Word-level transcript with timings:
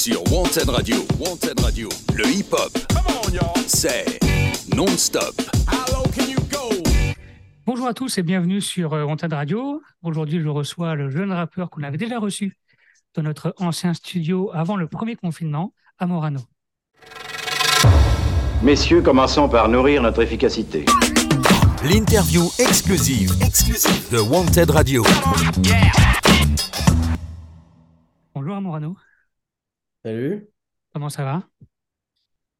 sur 0.00 0.22
Wanted 0.32 0.70
Radio. 0.70 0.96
Wanted 1.18 1.60
Radio, 1.60 1.86
le 2.16 2.26
hip-hop, 2.26 2.72
c'est 3.66 4.18
non-stop. 4.74 5.34
Bonjour 7.66 7.86
à 7.86 7.92
tous 7.92 8.16
et 8.16 8.22
bienvenue 8.22 8.62
sur 8.62 8.94
euh, 8.94 9.04
Wanted 9.04 9.30
Radio. 9.30 9.82
Aujourd'hui, 10.02 10.40
je 10.40 10.48
reçois 10.48 10.94
le 10.94 11.10
jeune 11.10 11.30
rappeur 11.32 11.68
qu'on 11.68 11.82
avait 11.82 11.98
déjà 11.98 12.18
reçu 12.18 12.56
dans 13.14 13.22
notre 13.22 13.52
ancien 13.58 13.92
studio 13.92 14.50
avant 14.54 14.76
le 14.76 14.88
premier 14.88 15.16
confinement, 15.16 15.74
à 15.98 16.06
Morano. 16.06 16.40
Messieurs, 18.62 19.02
commençons 19.02 19.50
par 19.50 19.68
nourrir 19.68 20.00
notre 20.00 20.22
efficacité. 20.22 20.86
L'interview 21.84 22.44
exclusive, 22.58 23.32
exclusive 23.42 24.10
de 24.10 24.18
Wanted 24.18 24.70
Radio. 24.70 25.04
Bonjour 28.34 28.56
à 28.56 28.60
Morano, 28.62 28.96
Salut. 30.04 30.50
comment 30.92 31.10
ça 31.10 31.24
va? 31.24 31.48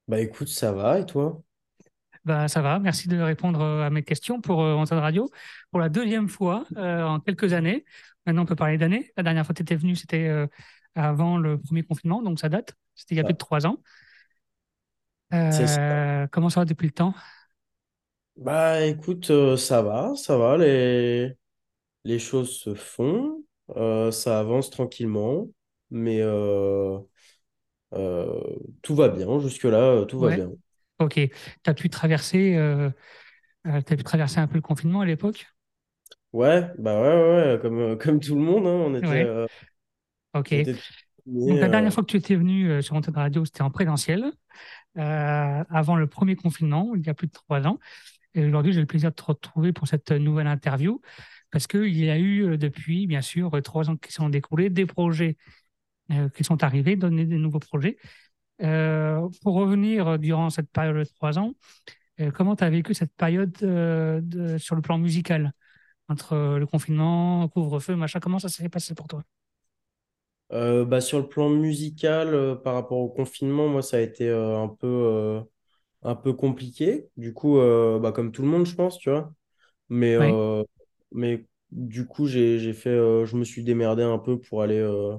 Bah 0.09 0.21
écoute, 0.21 0.49
ça 0.49 0.73
va 0.73 0.99
et 0.99 1.07
toi? 1.07 1.43
Bah, 2.25 2.49
ça 2.49 2.61
va, 2.61 2.79
merci 2.79 3.09
de 3.09 3.19
répondre 3.19 3.61
euh, 3.63 3.87
à 3.87 3.91
mes 3.91 4.03
questions 4.03 4.41
pour 4.41 4.63
euh, 4.63 4.75
Wanted 4.75 4.99
Radio. 4.99 5.31
Pour 5.71 5.81
la 5.81 5.89
deuxième 5.89 6.29
fois 6.29 6.67
euh, 6.77 7.03
en 7.03 7.21
quelques 7.21 7.53
années. 7.55 7.85
Maintenant, 8.27 8.43
on 8.43 8.47
peut 8.47 8.57
parler 8.57 8.77
d'années. 8.77 9.11
La 9.17 9.23
dernière 9.23 9.47
fois 9.47 9.55
que 9.55 9.59
tu 9.59 9.63
étais 9.63 9.77
venu, 9.77 9.97
c'était 9.97 10.29
euh, 10.29 10.47
avant 10.95 11.39
le 11.39 11.59
premier 11.59 11.83
confinement, 11.83 12.21
donc 12.23 12.39
ça 12.39 12.49
date. 12.51 12.75
C'était 12.95 13.15
il 13.15 13.19
y 13.19 13.21
a 13.21 13.25
plus 13.25 13.33
de 13.33 13.39
trois 13.39 13.67
ans. 13.67 13.79
C'est 15.51 15.67
ça. 15.67 15.81
Euh, 15.83 16.27
comment 16.31 16.51
ça 16.51 16.61
va 16.61 16.65
depuis 16.67 16.87
le 16.87 16.93
temps? 16.93 17.15
Bah 18.37 18.85
écoute, 18.87 19.31
euh, 19.31 19.57
ça 19.57 19.83
va, 19.83 20.15
ça 20.17 20.37
va, 20.39 20.57
les, 20.57 21.35
les 22.05 22.19
choses 22.19 22.51
se 22.59 22.75
font, 22.75 23.45
euh, 23.77 24.11
ça 24.13 24.41
avance 24.41 24.71
tranquillement, 24.71 25.49
mais 25.91 26.21
tout 28.83 28.95
va 28.95 29.09
bien, 29.09 29.39
jusque-là, 29.41 29.79
euh, 30.03 30.05
tout 30.05 30.19
va 30.21 30.31
Ouais. 30.31 30.33
bien. 30.33 30.51
Ok, 31.01 31.15
tu 31.15 31.71
as 31.71 31.75
pu 31.75 31.91
traverser, 31.91 32.57
euh, 32.57 32.91
euh, 33.67 33.83
t'as 33.83 33.97
pu 33.97 34.05
traverser 34.05 34.39
un 34.41 34.49
peu 34.49 34.57
le 34.57 34.63
confinement 34.63 35.03
à 35.03 35.07
l'époque? 35.07 35.47
Ouais, 36.33 36.71
bah 36.79 37.01
ouais, 37.03 37.09
ouais, 37.09 37.53
ouais, 37.55 37.59
comme, 37.61 37.79
euh, 37.81 37.97
comme 37.97 38.21
tout 38.21 38.35
le 38.37 38.41
monde, 38.41 38.67
hein, 38.67 38.71
on 38.71 38.95
était, 38.97 39.13
Ouais. 39.13 39.27
euh, 39.27 39.47
Ok. 40.35 40.55
on 40.55 40.61
était 40.61 40.77
Donc, 41.47 41.61
la 41.61 41.69
dernière 41.69 41.93
euh, 41.93 41.95
fois 41.95 42.03
que 42.05 42.11
tu 42.11 42.17
étais 42.19 42.37
venu 42.37 42.71
euh, 42.71 42.83
sur 42.83 42.97
Antenne 42.97 43.17
Radio, 43.17 43.45
c'était 43.45 43.63
en 43.63 43.71
présentiel, 43.71 44.33
euh, 44.99 45.65
avant 45.71 45.97
le 45.97 46.07
premier 46.09 46.37
confinement, 46.37 46.95
il 46.97 47.07
y 47.07 47.11
a 47.11 47.15
plus 47.15 47.29
de 47.29 47.33
trois 47.33 47.67
ans. 47.67 47.79
Et 48.35 48.45
aujourd'hui, 48.47 48.73
j'ai 48.73 48.81
le 48.81 48.87
plaisir 48.87 49.11
de 49.11 49.17
te 49.17 49.25
retrouver 49.25 49.73
pour 49.73 49.89
cette 49.89 50.13
nouvelle 50.13 50.47
interview, 50.49 51.01
parce 51.51 51.67
qu'il 51.69 51.97
y 51.97 52.11
a 52.11 52.19
eu 52.19 52.43
euh, 52.53 52.59
depuis, 52.59 53.07
bien 53.07 53.23
sûr, 53.23 53.55
euh, 53.57 53.63
trois 53.63 53.91
ans 53.91 53.97
qui 53.97 54.13
sont 54.13 54.29
découlés, 54.31 54.71
des 54.71 54.87
projets 54.87 55.37
euh, 55.39 55.60
qui 56.35 56.45
sont 56.45 56.63
arrivés, 56.65 56.97
donner 56.97 57.25
des 57.27 57.39
nouveaux 57.39 57.59
projets. 57.61 57.97
Euh, 58.63 59.29
pour 59.43 59.55
revenir 59.55 60.09
euh, 60.09 60.19
durant 60.19 60.51
cette 60.51 60.71
période 60.71 60.97
de 60.97 61.05
trois 61.05 61.39
ans, 61.39 61.55
euh, 62.21 62.31
comment 62.33 62.57
tu 62.57 62.65
as 62.65 62.71
vécu 62.71 62.95
cette 62.95 63.15
période 63.15 63.57
euh, 63.63 64.21
de- 64.23 64.59
sur 64.59 64.77
le 64.77 64.83
plan 64.83 64.99
musical, 64.99 65.53
entre 66.09 66.35
euh, 66.35 66.59
le 66.59 66.67
confinement, 66.67 67.49
couvre-feu, 67.49 67.97
machin, 67.97 68.21
comment 68.21 68.39
ça 68.41 68.49
s'est 68.51 68.69
passé 68.71 68.95
pour 68.95 69.09
toi? 69.09 69.25
euh, 70.53 70.85
bah, 70.85 71.01
sur 71.01 71.19
le 71.21 71.29
plan 71.29 71.49
musical, 71.49 72.35
euh, 72.35 72.55
par 72.57 72.75
rapport 72.75 72.99
au 72.99 73.09
confinement, 73.09 73.69
moi, 73.69 73.83
ça 73.83 73.99
a 73.99 74.01
été 74.01 74.29
euh, 74.29 74.59
un 74.59 74.69
peu, 74.69 74.87
euh, 74.89 75.41
un 76.03 76.17
peu 76.17 76.33
compliqué. 76.35 77.09
Du 77.17 77.35
coup, 77.35 77.59
euh, 77.59 77.99
bah, 78.01 78.13
comme 78.13 78.33
tout 78.33 78.43
le 78.43 78.49
monde, 78.49 78.67
je 78.67 78.75
pense, 78.77 78.99
tu 78.99 79.11
vois. 79.11 79.33
Mais, 79.91 80.15
Oui, 80.19 80.41
euh, 80.41 80.65
mais 81.13 81.47
du 81.73 82.07
coup, 82.07 82.27
j'ai, 82.29 82.59
j'ai 82.61 82.75
fait, 82.75 82.91
euh, 82.91 83.27
je 83.27 83.37
me 83.37 83.45
suis 83.45 83.65
démerdé 83.65 84.03
un 84.05 84.19
peu 84.19 84.41
pour 84.41 84.63
aller, 84.63 84.79
euh, 84.79 85.17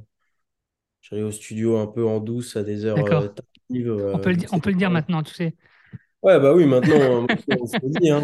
j'allais 1.02 1.24
au 1.24 1.32
studio 1.32 1.78
un 1.78 1.88
peu 1.88 2.06
en 2.06 2.20
douce 2.20 2.56
à 2.56 2.64
des 2.64 2.86
heures 2.86 3.04
euh, 3.04 3.28
tardives. 3.30 3.90
On 4.14 4.20
peut 4.20 4.32
euh, 4.32 4.34
le, 4.34 4.38
on 4.52 4.60
peut 4.60 4.70
le 4.72 4.78
dire 4.78 4.92
maintenant, 4.92 5.24
tu 5.24 5.34
sais. 5.34 5.56
Ouais, 6.22 6.40
bah 6.40 6.54
oui, 6.54 6.66
maintenant, 6.68 7.24
euh, 7.26 7.28
on 7.60 7.66
se 7.66 7.76
le 7.82 7.90
dit, 7.90 8.10
hein. 8.12 8.22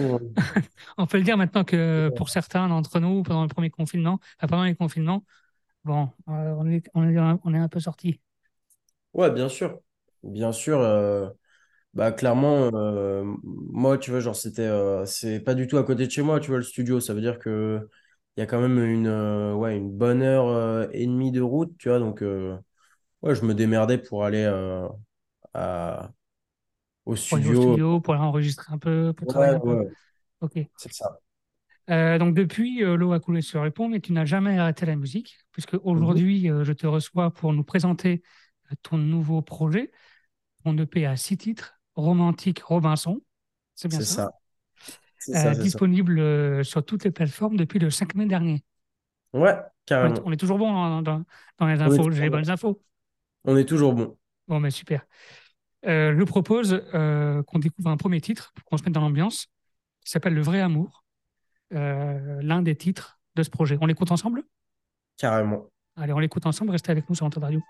On 0.97 1.07
peut 1.07 1.17
le 1.17 1.23
dire 1.23 1.37
maintenant 1.37 1.63
que 1.63 2.09
pour 2.15 2.29
certains 2.29 2.67
d'entre 2.69 2.99
nous, 2.99 3.23
pendant 3.23 3.43
le 3.43 3.47
premier 3.49 3.69
confinement, 3.69 4.19
enfin, 4.37 4.47
pendant 4.47 4.63
les 4.63 4.75
confinements, 4.75 5.25
bon, 5.85 6.09
euh, 6.29 6.55
on 6.59 6.69
est, 6.69 6.89
on 6.95 7.07
est, 7.09 7.17
un- 7.17 7.39
on 7.45 7.53
est 7.53 7.59
un 7.59 7.69
peu 7.69 7.79
sortis. 7.79 8.21
Ouais, 9.13 9.31
bien 9.31 9.49
sûr. 9.49 9.79
Bien 10.23 10.51
sûr. 10.51 10.79
euh, 10.79 11.29
bah, 11.93 12.11
clairement, 12.11 12.71
euh, 12.75 13.23
moi, 13.43 13.97
tu 13.99 14.11
vois, 14.11 14.19
genre, 14.21 14.35
c'était, 14.35 14.63
euh, 14.63 15.05
c'est 15.05 15.39
pas 15.41 15.55
du 15.55 15.67
tout 15.67 15.77
à 15.77 15.83
côté 15.85 16.07
de 16.07 16.11
chez 16.11 16.21
moi, 16.23 16.39
tu 16.39 16.49
vois, 16.49 16.57
le 16.57 16.63
studio. 16.63 16.99
Ça 16.99 17.13
veut 17.13 17.21
dire 17.21 17.39
que 17.39 17.89
il 18.37 18.41
y 18.41 18.43
a 18.43 18.45
quand 18.47 18.61
même 18.61 18.79
une, 18.79 19.07
euh, 19.07 19.53
ouais, 19.55 19.77
une 19.77 19.91
bonne 19.91 20.21
heure 20.21 20.47
euh, 20.47 20.87
et 20.93 21.05
demie 21.07 21.31
de 21.31 21.41
route, 21.41 21.75
tu 21.77 21.89
vois. 21.89 21.99
Donc, 21.99 22.21
euh, 22.21 22.57
ouais, 23.23 23.35
je 23.35 23.45
me 23.45 23.53
démerdais 23.55 23.97
pour 23.99 24.25
aller 24.25 24.45
à, 25.53 26.11
au 27.05 27.15
Pour 27.27 27.37
aller 27.37 27.47
au 27.47 27.55
studio. 27.55 27.99
pour 28.01 28.13
aller 28.13 28.23
enregistrer 28.23 28.71
un 28.73 28.77
peu, 28.77 29.13
pour 29.13 29.27
travailler 29.27 29.53
un 29.53 29.59
peu. 29.59 29.89
Ok. 30.41 30.57
c'est 30.75 30.93
ça. 30.93 31.19
Donc 31.87 32.35
depuis, 32.35 32.79
l'eau 32.81 33.13
a 33.13 33.19
coulé 33.19 33.41
sur 33.41 33.63
les 33.63 33.71
ponts, 33.71 33.87
mais 33.89 33.99
tu 34.01 34.11
n'as 34.13 34.25
jamais 34.25 34.57
arrêté 34.57 34.85
la 34.85 34.95
musique, 34.95 35.37
puisque 35.51 35.75
Mhm. 35.95 36.21
aujourd'hui, 36.21 36.47
je 36.47 36.71
te 36.73 36.85
reçois 36.87 37.31
pour 37.33 37.53
nous 37.53 37.63
présenter 37.63 38.21
ton 38.83 38.97
nouveau 38.97 39.41
projet, 39.41 39.91
ton 40.63 40.77
EP 40.77 41.05
à 41.05 41.17
six 41.17 41.37
titres, 41.37 41.79
Romantique 41.95 42.61
Robinson. 42.63 43.21
C'est 43.75 43.89
bien 43.89 43.99
C'est 43.99 44.05
ça? 44.05 44.15
ça. 44.15 44.31
Euh, 45.29 45.33
ça, 45.33 45.53
disponible 45.55 46.19
euh, 46.19 46.63
sur 46.63 46.83
toutes 46.85 47.03
les 47.03 47.11
plateformes 47.11 47.57
depuis 47.57 47.79
le 47.79 47.89
5 47.89 48.15
mai 48.15 48.25
dernier. 48.25 48.63
Ouais, 49.33 49.51
On 49.51 49.55
est, 49.55 49.61
carrément. 49.85 50.15
on 50.25 50.31
est 50.31 50.37
toujours 50.37 50.57
bon 50.57 50.71
dans, 50.71 51.01
dans- 51.01 51.23
dans 51.57 51.67
les 51.67 51.81
infos, 51.81 52.11
j'ai 52.11 52.21
les 52.23 52.29
bonnes 52.29 52.49
infos. 52.49 52.81
On 53.45 53.57
est 53.57 53.65
toujours 53.65 53.93
bon. 53.93 54.17
Bon, 54.47 54.59
mais 54.59 54.71
super. 54.71 55.05
Euh, 55.85 56.15
je 56.17 56.23
propose 56.23 56.81
euh, 56.93 57.43
qu'on 57.43 57.59
découvre 57.59 57.89
un 57.89 57.97
premier 57.97 58.21
titre 58.21 58.51
pour 58.55 58.63
qu'on 58.65 58.77
se 58.77 58.83
mette 58.83 58.93
dans 58.93 59.01
l'ambiance, 59.01 59.47
qui 60.03 60.11
s'appelle 60.11 60.33
Le 60.33 60.41
vrai 60.41 60.61
amour, 60.61 61.03
euh, 61.73 62.39
l'un 62.41 62.61
des 62.61 62.75
titres 62.75 63.19
de 63.35 63.43
ce 63.43 63.49
projet. 63.49 63.77
On 63.81 63.85
l'écoute 63.85 64.11
ensemble? 64.11 64.43
Carrément. 65.17 65.65
Allez, 65.95 66.13
on 66.13 66.19
l'écoute 66.19 66.45
ensemble, 66.45 66.71
restez 66.71 66.91
avec 66.91 67.09
nous 67.09 67.15
sur 67.15 67.25
Antenne 67.25 67.43
Radio. 67.43 67.61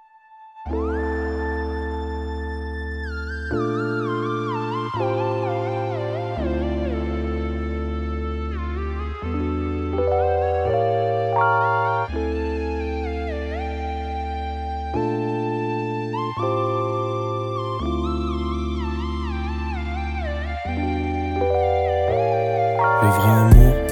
Vrai 23.17 23.87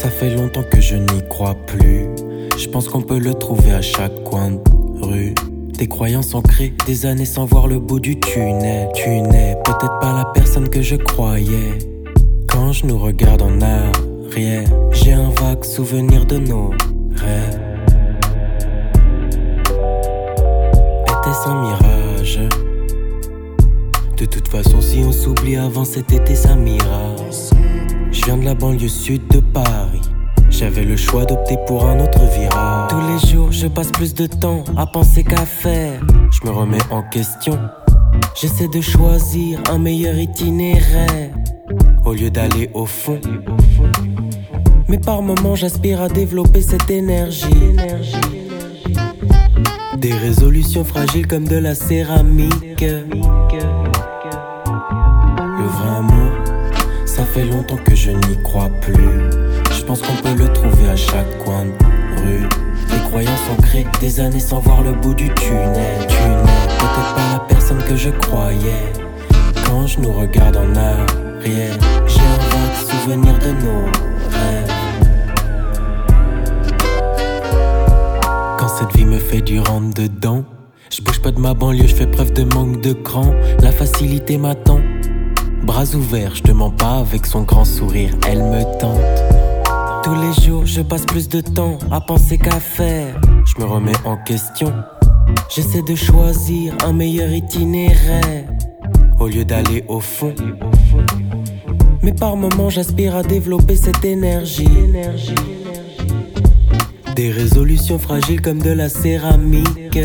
ça 0.00 0.08
fait 0.08 0.30
longtemps 0.34 0.62
que 0.62 0.80
je 0.80 0.96
n'y 0.96 1.28
crois 1.28 1.54
plus. 1.66 2.06
Je 2.56 2.68
pense 2.68 2.88
qu'on 2.88 3.02
peut 3.02 3.18
le 3.18 3.34
trouver 3.34 3.72
à 3.72 3.82
chaque 3.82 4.24
coin 4.24 4.52
de 4.52 5.04
rue. 5.04 5.34
Des 5.78 5.88
croyances 5.88 6.34
ancrées, 6.34 6.72
des 6.86 7.04
années 7.04 7.26
sans 7.26 7.44
voir 7.44 7.66
le 7.66 7.80
bout 7.80 8.00
du 8.00 8.18
tunnel. 8.18 8.88
Tu 8.94 9.10
n'es 9.10 9.56
peut-être 9.62 9.98
pas 10.00 10.14
la 10.14 10.24
personne 10.32 10.70
que 10.70 10.80
je 10.80 10.96
croyais. 10.96 11.78
Quand 12.48 12.72
je 12.72 12.86
nous 12.86 12.98
regarde 12.98 13.42
en 13.42 13.60
arrière, 13.60 14.68
j'ai 14.92 15.12
un 15.12 15.28
vague 15.28 15.64
souvenir 15.64 16.24
de 16.24 16.38
nos 16.38 16.70
rêves. 17.16 17.60
Était-ce 21.08 21.48
un 21.48 21.60
mirage? 21.60 22.40
De 24.16 24.24
toute 24.24 24.48
façon, 24.48 24.80
si 24.80 25.00
on 25.06 25.12
s'oublie 25.12 25.56
avant 25.56 25.84
cet 25.84 26.10
été, 26.10 26.34
ça 26.34 26.56
mirage. 26.56 27.59
Je 28.20 28.26
viens 28.26 28.36
de 28.36 28.44
la 28.44 28.54
banlieue 28.54 28.86
sud 28.86 29.26
de 29.28 29.40
Paris. 29.40 30.02
J'avais 30.50 30.84
le 30.84 30.94
choix 30.94 31.24
d'opter 31.24 31.56
pour 31.66 31.86
un 31.86 32.00
autre 32.00 32.20
virage. 32.20 32.90
Tous 32.90 33.00
les 33.00 33.32
jours, 33.32 33.50
je 33.50 33.66
passe 33.66 33.90
plus 33.90 34.12
de 34.12 34.26
temps 34.26 34.62
à 34.76 34.84
penser 34.84 35.24
qu'à 35.24 35.46
faire. 35.46 36.02
Je 36.30 36.46
me 36.46 36.52
remets 36.52 36.82
en 36.90 37.02
question. 37.02 37.58
J'essaie 38.38 38.68
de 38.68 38.82
choisir 38.82 39.62
un 39.70 39.78
meilleur 39.78 40.16
itinéraire 40.16 41.30
au 42.04 42.12
lieu 42.12 42.28
d'aller 42.30 42.68
au 42.74 42.84
fond. 42.84 43.18
Mais 44.86 44.98
par 44.98 45.22
moments, 45.22 45.54
j'aspire 45.54 46.02
à 46.02 46.08
développer 46.10 46.60
cette 46.60 46.90
énergie. 46.90 47.46
Des 49.96 50.12
résolutions 50.12 50.84
fragiles 50.84 51.26
comme 51.26 51.48
de 51.48 51.56
la 51.56 51.74
céramique. 51.74 52.84
Fait 57.32 57.44
longtemps 57.44 57.76
que 57.76 57.94
je 57.94 58.10
n'y 58.10 58.42
crois 58.42 58.70
plus. 58.80 59.30
Je 59.72 59.82
pense 59.84 60.02
qu'on 60.02 60.16
peut 60.16 60.34
le 60.36 60.52
trouver 60.52 60.88
à 60.88 60.96
chaque 60.96 61.38
coin 61.44 61.64
de 61.64 62.20
rue. 62.20 62.48
Des 62.88 63.08
croyances 63.08 63.50
ancrées, 63.56 63.86
des 64.00 64.18
années 64.18 64.40
sans 64.40 64.58
voir 64.58 64.82
le 64.82 64.92
bout 64.92 65.14
du 65.14 65.28
tunnel. 65.34 66.06
Tu 66.08 66.16
n'es 66.16 66.42
peut-être 66.78 67.14
pas 67.14 67.32
la 67.32 67.38
personne 67.48 67.82
que 67.84 67.94
je 67.94 68.10
croyais. 68.10 68.92
Quand 69.64 69.86
je 69.86 70.00
nous 70.00 70.12
regarde 70.12 70.56
en 70.56 70.74
arrière, 70.74 71.78
j'ai 72.06 72.20
un 72.20 72.38
vague 72.50 72.74
souvenir 72.90 73.38
de 73.38 73.52
nos 73.62 73.84
rêves. 74.34 74.72
Quand 78.58 78.68
cette 78.68 78.96
vie 78.96 79.04
me 79.04 79.18
fait 79.18 79.40
du 79.40 79.60
rentre 79.60 79.94
dedans, 79.94 80.44
Je 80.92 81.02
bouge 81.02 81.20
pas 81.22 81.30
de 81.30 81.38
ma 81.38 81.54
banlieue, 81.54 81.86
je 81.86 81.94
fais 81.94 82.08
preuve 82.08 82.32
de 82.32 82.42
manque 82.42 82.80
de 82.80 82.92
cran. 82.92 83.32
La 83.62 83.70
facilité 83.70 84.38
m'attend. 84.38 84.80
Bras 85.70 85.94
ouverts, 85.94 86.34
je 86.34 86.42
te 86.42 86.50
mens 86.50 86.72
pas 86.72 86.98
avec 86.98 87.26
son 87.26 87.42
grand 87.42 87.64
sourire, 87.64 88.10
elle 88.26 88.42
me 88.42 88.64
tente. 88.80 90.02
Tous 90.02 90.16
les 90.16 90.44
jours, 90.44 90.66
je 90.66 90.82
passe 90.82 91.06
plus 91.06 91.28
de 91.28 91.40
temps 91.40 91.78
à 91.92 92.00
penser 92.00 92.38
qu'à 92.38 92.58
faire. 92.58 93.20
Je 93.46 93.62
me 93.62 93.68
remets 93.68 93.96
en 94.04 94.16
question. 94.16 94.72
J'essaie 95.48 95.82
de 95.82 95.94
choisir 95.94 96.74
un 96.84 96.92
meilleur 96.92 97.30
itinéraire 97.30 98.48
au 99.20 99.28
lieu 99.28 99.44
d'aller 99.44 99.84
au 99.86 100.00
fond. 100.00 100.34
Mais 102.02 102.14
par 102.14 102.34
moments, 102.34 102.68
j'aspire 102.68 103.14
à 103.14 103.22
développer 103.22 103.76
cette 103.76 104.04
énergie. 104.04 104.66
Des 107.14 107.30
résolutions 107.30 108.00
fragiles 108.00 108.42
comme 108.42 108.60
de 108.60 108.72
la 108.72 108.88
céramique. 108.88 110.00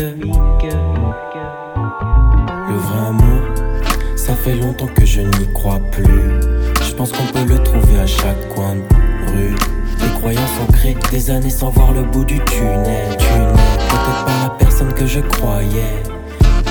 Fait 4.46 4.54
longtemps 4.54 4.86
que 4.86 5.04
je 5.04 5.22
n'y 5.22 5.52
crois 5.52 5.80
plus. 5.90 6.40
Je 6.88 6.94
pense 6.94 7.10
qu'on 7.10 7.26
peut 7.32 7.44
le 7.44 7.58
trouver 7.64 7.98
à 7.98 8.06
chaque 8.06 8.48
coin 8.54 8.76
de 8.76 9.32
rue. 9.32 9.56
Les 10.00 10.20
croyances 10.20 10.60
ancrées, 10.62 10.96
des 11.10 11.30
années 11.30 11.50
sans 11.50 11.70
voir 11.70 11.92
le 11.92 12.04
bout 12.04 12.24
du 12.24 12.38
tunnel. 12.44 13.16
Tunnel, 13.18 13.54
peut-être 13.90 14.24
pas 14.24 14.42
la 14.44 14.50
personne 14.50 14.92
que 14.92 15.04
je 15.04 15.18
croyais. 15.18 16.02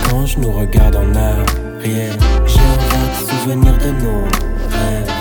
Quand 0.09 0.25
je 0.25 0.39
nous 0.39 0.53
regarde 0.53 0.95
en 0.95 1.15
arrière, 1.15 2.15
j'ai 2.45 2.61
un 2.61 2.77
vague 2.91 3.29
souvenir 3.29 3.77
de 3.77 3.91
nos 4.03 4.21
rêves. 4.23 5.14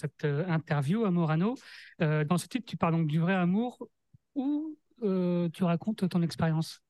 Cette 0.00 0.24
euh, 0.24 0.46
interview 0.48 1.04
à 1.04 1.10
Morano. 1.10 1.56
Euh, 2.02 2.24
dans 2.24 2.38
ce 2.38 2.46
titre, 2.48 2.66
tu 2.66 2.76
parles 2.76 2.94
donc 2.94 3.06
du 3.06 3.18
vrai 3.20 3.34
amour 3.34 3.88
ou 4.34 4.76
euh, 5.02 5.48
tu 5.50 5.64
racontes 5.64 6.08
ton 6.08 6.22
expérience? 6.22 6.82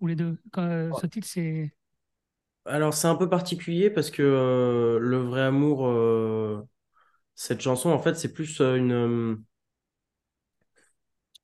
Ou 0.00 0.06
les 0.08 0.16
deux? 0.16 0.38
Quand, 0.52 0.62
euh, 0.64 0.92
Ce 0.94 1.06
titre, 1.06 1.28
c'est. 1.28 1.72
Alors, 2.64 2.94
c'est 2.94 3.08
un 3.08 3.16
peu 3.16 3.28
particulier 3.28 3.90
parce 3.90 4.10
que 4.10 4.22
euh, 4.22 4.98
le 5.00 5.18
vrai 5.18 5.42
amour, 5.42 5.86
euh, 5.86 6.62
cette 7.36 7.60
chanson, 7.62 7.90
en 7.90 8.00
fait, 8.00 8.16
c'est 8.16 8.32
plus 8.32 8.60
euh, 8.60 8.76
une. 8.76 8.92
euh, 8.92 9.36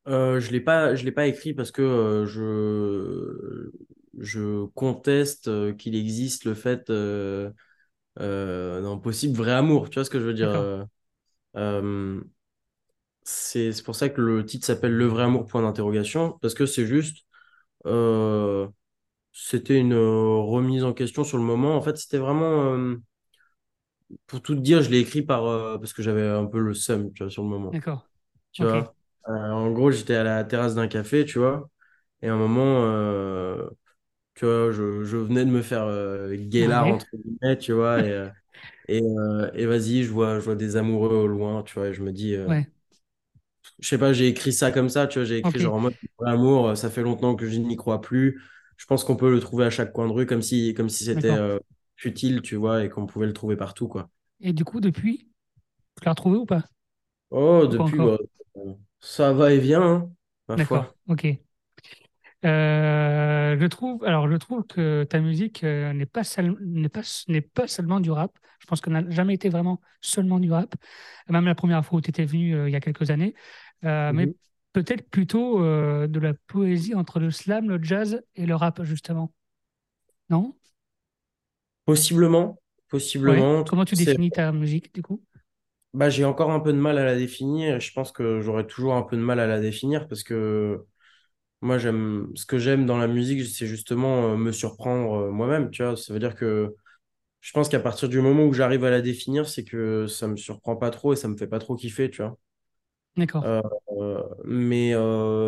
euh, 0.08 0.40
je 0.40 0.50
l'ai 0.52 0.60
pas, 0.60 0.94
je 0.94 1.04
l'ai 1.04 1.12
pas 1.12 1.26
écrit 1.26 1.54
parce 1.54 1.70
que 1.70 1.82
euh, 1.82 2.26
je, 2.26 3.70
je 4.18 4.64
conteste 4.74 5.48
euh, 5.48 5.72
qu'il 5.74 5.94
existe 5.94 6.44
le 6.44 6.54
fait 6.54 6.88
euh, 6.90 7.50
euh, 7.50 7.50
d'un 8.18 8.98
possible 8.98 9.36
vrai 9.36 9.52
amour. 9.52 9.90
Tu 9.90 9.94
vois 9.96 10.04
ce 10.04 10.10
que 10.10 10.20
je 10.20 10.24
veux 10.24 10.34
dire? 10.34 10.50
Euh, 10.50 10.84
euh, 11.56 12.20
c'est, 13.22 13.82
pour 13.84 13.94
ça 13.94 14.08
que 14.08 14.20
le 14.20 14.44
titre 14.46 14.66
s'appelle 14.66 14.92
Le 14.92 15.06
vrai 15.06 15.24
amour, 15.24 15.46
point 15.46 15.62
d'interrogation, 15.62 16.38
parce 16.40 16.54
que 16.54 16.66
c'est 16.66 16.86
juste. 16.86 17.26
euh, 17.86 18.68
c'était 19.32 19.78
une 19.78 19.94
euh, 19.94 20.36
remise 20.38 20.84
en 20.84 20.94
question 20.94 21.24
sur 21.24 21.38
le 21.38 21.44
moment. 21.44 21.76
En 21.76 21.82
fait, 21.82 21.96
c'était 21.98 22.18
vraiment. 22.18 22.74
euh, 22.74 22.96
pour 24.26 24.42
tout 24.42 24.54
dire, 24.54 24.82
je 24.82 24.90
l'ai 24.90 25.00
écrit 25.00 25.22
par, 25.22 25.46
euh, 25.46 25.78
parce 25.78 25.92
que 25.92 26.02
j'avais 26.02 26.26
un 26.26 26.46
peu 26.46 26.58
le 26.60 26.74
seum, 26.74 27.12
tu 27.12 27.22
vois, 27.22 27.30
sur 27.30 27.42
le 27.42 27.48
moment. 27.48 27.70
D'accord. 27.72 28.08
Tu 28.52 28.64
vois. 28.64 28.94
Euh, 29.28 29.32
en 29.32 29.70
gros, 29.72 29.90
j'étais 29.90 30.14
à 30.14 30.24
la 30.24 30.44
terrasse 30.44 30.74
d'un 30.74 30.88
café, 30.88 31.24
tu 31.24 31.38
vois. 31.38 31.68
Et 32.22 32.28
à 32.28 32.34
un 32.34 32.38
moment, 32.38 32.84
euh, 32.84 33.68
tu 34.38 34.44
vois, 34.46 34.72
je, 34.72 35.04
je 35.04 35.16
venais 35.18 35.44
de 35.44 35.50
me 35.50 35.62
faire 35.62 35.84
euh, 35.84 36.34
guélard, 36.36 36.88
Ouais. 36.88 36.92
entre 36.92 37.08
guillemets, 37.16 37.58
tu 37.58 37.72
vois. 37.72 38.02
Et, 38.02 38.10
euh, 38.12 38.30
et, 38.88 39.02
euh, 39.02 39.50
et 39.54 39.66
vas-y, 39.66 40.04
je 40.04 40.10
vois, 40.12 40.40
je 40.40 40.44
vois 40.46 40.56
des 40.56 40.76
amoureux 40.76 41.14
au 41.16 41.28
loin, 41.28 41.62
tu 41.64 41.74
vois. 41.74 41.88
Et 41.88 41.94
je 41.94 42.02
me 42.02 42.12
dis, 42.12 42.34
euh, 42.36 42.48
Ouais. 42.48 42.68
je 43.80 43.88
sais 43.88 43.98
pas, 43.98 44.12
j'ai 44.12 44.28
écrit 44.28 44.52
ça 44.52 44.70
comme 44.72 44.88
ça, 44.88 45.06
tu 45.06 45.18
vois. 45.18 45.24
J'ai 45.26 45.38
écrit 45.38 45.58
genre 45.60 45.74
en 45.74 45.80
mode 45.80 45.96
amour, 46.24 46.76
ça 46.76 46.90
fait 46.90 47.02
longtemps 47.02 47.36
que 47.36 47.46
je 47.48 47.58
n'y 47.58 47.76
crois 47.76 48.00
plus. 48.00 48.42
Je 48.76 48.86
pense 48.86 49.04
qu'on 49.04 49.16
peut 49.16 49.30
le 49.30 49.40
trouver 49.40 49.64
à 49.66 49.70
chaque 49.70 49.92
coin 49.92 50.06
de 50.08 50.12
rue, 50.12 50.26
comme 50.26 50.42
si, 50.42 50.74
comme 50.74 50.88
si 50.88 51.04
c'était 51.04 51.36
futile, 51.96 52.42
tu 52.42 52.56
vois, 52.56 52.84
et 52.84 52.88
qu'on 52.88 53.06
pouvait 53.06 53.26
le 53.26 53.32
trouver 53.32 53.56
partout, 53.56 53.88
quoi. 53.88 54.08
Et 54.40 54.52
du 54.52 54.64
coup, 54.64 54.80
depuis, 54.80 55.28
tu 55.96 56.04
l'as 56.06 56.12
retrouvé 56.12 56.38
ou 56.38 56.46
pas? 56.46 56.64
Oh, 57.30 57.66
Ou 57.66 57.70
depuis, 57.70 57.98
bah, 58.00 58.18
ça 59.00 59.32
va 59.32 59.52
et 59.54 59.58
vient, 59.60 59.82
hein, 59.82 60.12
ma 60.48 60.58
D'accord. 60.58 60.86
foi. 60.86 60.96
Ok. 61.06 61.26
Euh, 62.44 63.58
je 63.60 63.66
trouve, 63.66 64.04
alors 64.04 64.30
je 64.30 64.36
trouve 64.36 64.64
que 64.64 65.04
ta 65.04 65.18
musique 65.20 65.64
euh, 65.64 65.92
n'est 65.92 66.06
pas, 66.06 66.22
seul- 66.24 66.56
n'est 66.60 66.88
pas, 66.88 67.00
n'est 67.28 67.40
pas 67.40 67.66
seulement 67.66 67.98
du 68.00 68.10
rap. 68.12 68.38
Je 68.60 68.66
pense 68.66 68.80
qu'elle 68.80 68.92
n'a 68.92 69.08
jamais 69.10 69.34
été 69.34 69.48
vraiment 69.48 69.80
seulement 70.00 70.38
du 70.38 70.52
rap. 70.52 70.74
Même 71.28 71.44
la 71.46 71.54
première 71.56 71.84
fois 71.84 71.98
où 71.98 72.00
tu 72.00 72.10
étais 72.10 72.24
venu 72.24 72.54
euh, 72.54 72.68
il 72.68 72.72
y 72.72 72.76
a 72.76 72.80
quelques 72.80 73.10
années. 73.10 73.34
Euh, 73.84 74.12
mais 74.12 74.30
peut-être 74.72 75.08
plutôt 75.10 75.60
de 75.62 76.20
la 76.20 76.34
poésie 76.46 76.94
entre 76.94 77.18
le 77.20 77.30
slam, 77.30 77.68
le 77.68 77.82
jazz 77.82 78.22
et 78.36 78.46
le 78.46 78.54
rap, 78.54 78.82
justement. 78.84 79.32
Non? 80.30 80.54
Possiblement, 81.86 82.60
Ouais. 83.24 83.48
possiblement. 83.48 83.64
Comment 83.66 83.84
tu 83.84 83.94
définis 83.96 84.32
ta 84.32 84.50
musique, 84.52 84.92
du 84.94 85.02
coup? 85.02 85.22
bah, 85.94 86.10
j'ai 86.10 86.24
encore 86.24 86.50
un 86.50 86.60
peu 86.60 86.72
de 86.72 86.78
mal 86.78 86.98
à 86.98 87.04
la 87.04 87.16
définir. 87.16 87.80
Je 87.80 87.92
pense 87.92 88.12
que 88.12 88.40
j'aurai 88.40 88.66
toujours 88.66 88.94
un 88.94 89.02
peu 89.02 89.16
de 89.16 89.22
mal 89.22 89.40
à 89.40 89.46
la 89.46 89.60
définir 89.60 90.08
parce 90.08 90.22
que 90.22 90.84
moi, 91.60 91.78
j'aime, 91.78 92.28
ce 92.36 92.46
que 92.46 92.58
j'aime 92.58 92.86
dans 92.86 92.98
la 92.98 93.08
musique, 93.08 93.44
c'est 93.46 93.66
justement 93.66 94.32
euh, 94.34 94.36
me 94.36 94.52
surprendre 94.52 95.14
euh, 95.28 95.30
moi-même, 95.30 95.70
tu 95.70 95.82
vois. 95.82 95.96
Ça 95.96 96.12
veut 96.12 96.20
dire 96.20 96.34
que 96.36 96.74
je 97.42 97.52
pense 97.52 97.68
qu'à 97.70 97.80
partir 97.80 98.08
du 98.08 98.20
moment 98.20 98.44
où 98.46 98.52
j'arrive 98.54 98.84
à 98.84 98.90
la 98.90 99.02
définir, 99.02 99.48
c'est 99.48 99.64
que 99.64 100.06
ça 100.08 100.28
me 100.28 100.36
surprend 100.36 100.76
pas 100.76 100.90
trop 100.90 101.12
et 101.14 101.16
ça 101.16 101.28
me 101.28 101.36
fait 101.36 101.48
pas 101.48 101.58
trop 101.60 101.76
kiffer, 101.76 102.10
tu 102.10 102.22
vois. 102.22 102.38
D'accord. 103.16 103.44
Euh, 103.44 104.22
mais 104.44 104.92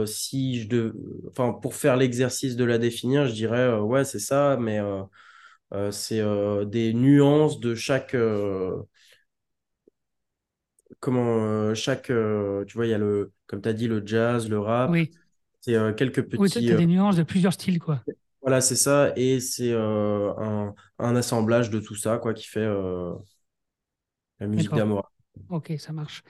si 0.07 0.61
je 0.63 0.69
dev... 0.69 0.93
enfin, 1.29 1.53
pour 1.53 1.75
faire 1.75 1.97
l'exercice 1.97 2.57
de 2.57 2.65
la 2.65 2.79
définir, 2.79 3.27
je 3.27 3.33
dirais 3.33 3.79
ouais, 3.79 4.05
c'est 4.05 4.19
ça, 4.21 4.57
mais 4.61 4.79
c'est 5.93 6.21
des 6.67 6.93
nuances 6.95 7.61
de 7.61 7.75
chaque 7.75 8.15
comment 11.01 11.45
euh, 11.71 11.75
chaque 11.75 12.11
euh, 12.11 12.65
tu 12.67 12.75
vois, 12.77 12.87
il 12.87 12.91
y 12.91 12.95
a 12.95 12.99
le 12.99 13.33
comme 13.47 13.63
tu 13.63 13.69
as 13.69 13.73
dit 13.73 13.89
le 13.89 14.03
jazz, 14.07 14.49
le 14.49 14.59
rap, 14.61 15.01
Oui. 15.01 15.11
C'est 15.61 15.75
euh, 15.75 15.93
quelques 15.95 16.29
Oui, 16.37 16.51
tu 16.51 16.59
petits 16.59 16.73
as 16.73 16.75
euh, 16.75 16.81
des 16.81 16.87
nuances 16.87 17.15
de 17.15 17.23
plusieurs 17.23 17.53
styles, 17.53 17.79
quoi. 17.79 18.05
voilà, 18.43 18.61
c'est 18.61 18.77
ça 18.77 19.13
et 19.17 19.41
c'est 19.41 19.71
euh, 19.73 20.33
un, 20.39 20.75
un 20.99 21.17
assemblage 21.17 21.71
de 21.71 21.79
tout 21.81 21.95
ça 21.97 22.19
quoi 22.19 22.33
qui 22.35 22.47
fait 22.47 22.65
la 24.41 24.47
musique 24.49 24.75
d'Amora. 24.75 25.13
Ok, 25.49 25.73
ça 25.79 25.93
marche. 25.93 26.23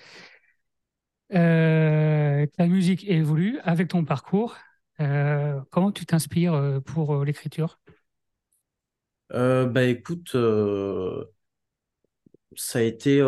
Ta 1.31 2.67
musique 2.67 3.05
évolue 3.09 3.59
avec 3.63 3.89
ton 3.89 4.05
parcours. 4.05 4.57
Comment 4.99 5.93
tu 5.93 6.07
t'inspires 6.07 6.81
pour 6.85 7.25
l'écriture? 7.25 7.79
Bah 9.31 9.83
écoute, 9.85 10.35
ça 12.57 12.79
a 12.79 12.83
été 12.83 13.21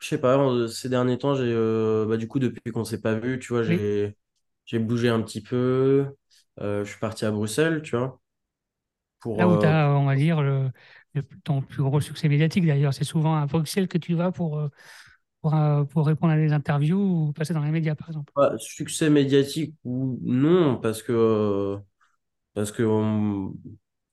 Je 0.00 0.08
sais 0.08 0.18
pas, 0.20 0.68
ces 0.68 0.88
derniers 0.88 1.18
temps, 1.18 1.34
j'ai 1.34 1.44
euh, 1.46 2.06
bah, 2.06 2.16
du 2.16 2.28
coup, 2.28 2.38
depuis 2.38 2.72
qu'on 2.72 2.84
s'est 2.84 3.00
pas 3.00 3.14
vu, 3.14 3.38
tu 3.38 3.48
vois, 3.52 3.62
j'ai 3.62 4.16
j'ai 4.72 4.78
bougé 4.80 5.08
un 5.10 5.22
petit 5.22 5.42
peu. 5.42 6.16
Euh, 6.60 6.84
je 6.84 6.90
suis 6.90 7.00
parti 7.00 7.24
à 7.26 7.30
Bruxelles, 7.30 7.82
tu 7.82 7.96
vois, 7.96 8.20
pour 9.20 9.38
Là 9.38 9.48
où 9.48 9.56
tu 9.56 9.66
euh, 9.66 9.66
as, 9.66 9.88
on 9.90 10.04
va 10.04 10.14
dire, 10.16 10.42
le, 10.42 10.70
le- 11.14 11.22
ton 11.44 11.62
plus 11.62 11.82
gros 11.82 12.00
succès 12.00 12.28
médiatique 12.28 12.66
d'ailleurs. 12.66 12.92
C'est 12.94 13.04
souvent 13.04 13.36
à 13.36 13.46
Bruxelles 13.46 13.88
que 13.88 13.98
tu 13.98 14.14
vas 14.14 14.30
pour, 14.32 14.58
euh, 14.58 14.68
pour, 15.42 15.54
euh, 15.56 15.84
pour 15.84 16.06
répondre 16.06 16.32
à 16.34 16.36
des 16.36 16.52
interviews 16.52 16.98
ou 17.28 17.32
passer 17.32 17.54
dans 17.54 17.64
les 17.64 17.70
médias, 17.70 17.94
par 17.94 18.08
exemple. 18.10 18.32
pas 18.34 18.56
succès 18.58 19.10
médiatique 19.10 19.74
ou 19.84 20.18
non, 20.22 20.78
parce 20.78 21.02
que 21.02 21.12
euh, 21.12 21.78
parce 22.54 22.72
que 22.72 22.82
on- 22.84 23.54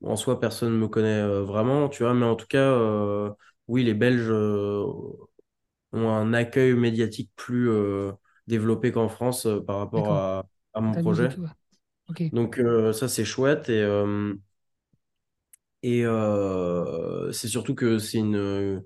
en 0.04 0.16
soi, 0.18 0.40
personne 0.40 0.78
me 0.78 0.88
connaît 0.90 1.22
euh, 1.22 1.44
vraiment, 1.44 1.90
tu 1.90 2.04
vois, 2.04 2.14
mais 2.16 2.26
en 2.26 2.36
tout 2.36 2.48
cas, 2.48 2.60
euh, 2.60 3.32
oui, 3.68 3.84
les 3.86 3.94
Belges 3.96 4.30
euh, 4.32 4.86
ont 5.94 6.10
un 6.10 6.34
accueil 6.34 6.74
médiatique 6.74 7.32
plus 7.36 7.70
euh, 7.70 8.12
développé 8.50 8.92
qu'en 8.94 9.10
France 9.10 9.48
euh, 9.48 9.62
par 9.62 9.80
rapport 9.80 10.14
à, 10.14 10.46
à 10.76 10.82
mon 10.82 10.96
projet. 10.96 11.40
Donc 12.32 12.60
euh, 12.60 12.94
ça, 12.94 13.08
c'est 13.10 13.26
chouette 13.26 13.70
et 13.70 13.82
euh, 13.84 14.34
Et 15.84 16.04
c'est 17.34 17.48
surtout 17.48 17.76
que 17.76 18.00
c'est 18.00 18.18
une, 18.20 18.84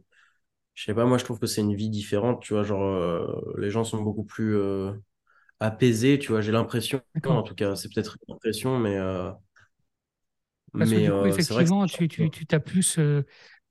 je 0.75 0.84
sais 0.84 0.93
pas, 0.93 1.05
moi 1.05 1.17
je 1.17 1.24
trouve 1.25 1.39
que 1.39 1.48
c'est 1.48 1.62
une 1.62 1.75
vie 1.75 1.89
différente, 1.89 2.41
tu 2.43 2.53
vois, 2.53 2.63
genre 2.63 3.58
les 3.58 3.70
gens 3.72 3.84
sont 3.84 4.01
beaucoup 4.03 4.24
plus 4.24 4.55
euh, 4.58 4.93
apaisé, 5.60 6.20
tu 6.20 6.29
vois, 6.32 6.41
j'ai 6.41 6.51
l'impression, 6.53 7.01
en 7.25 7.43
tout 7.43 7.55
cas, 7.55 7.75
c'est 7.75 7.93
peut-être 7.93 8.17
une 8.27 8.36
impression, 8.36 8.79
mais, 8.79 8.98
Parce 10.77 10.91
que 10.93 11.00
mais 11.00 11.00
du 11.00 11.13
coup, 11.13 11.25
effectivement, 11.27 11.88
tu, 11.88 12.08
tu, 12.08 12.29
tu 12.29 12.46
as 12.55 12.60
plus 12.60 13.00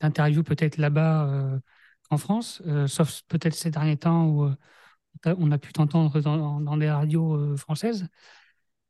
d'interviews 0.00 0.42
peut-être 0.44 0.76
là-bas 0.78 1.60
qu'en 2.08 2.16
France, 2.18 2.62
sauf 2.86 3.22
peut-être 3.28 3.54
ces 3.54 3.70
derniers 3.70 3.96
temps 3.98 4.28
où 4.28 4.50
on 5.26 5.50
a 5.52 5.58
pu 5.58 5.72
t'entendre 5.72 6.20
dans, 6.20 6.60
dans 6.60 6.76
des 6.76 6.90
radios 6.90 7.34
euh, 7.36 7.56
françaises. 7.56 8.06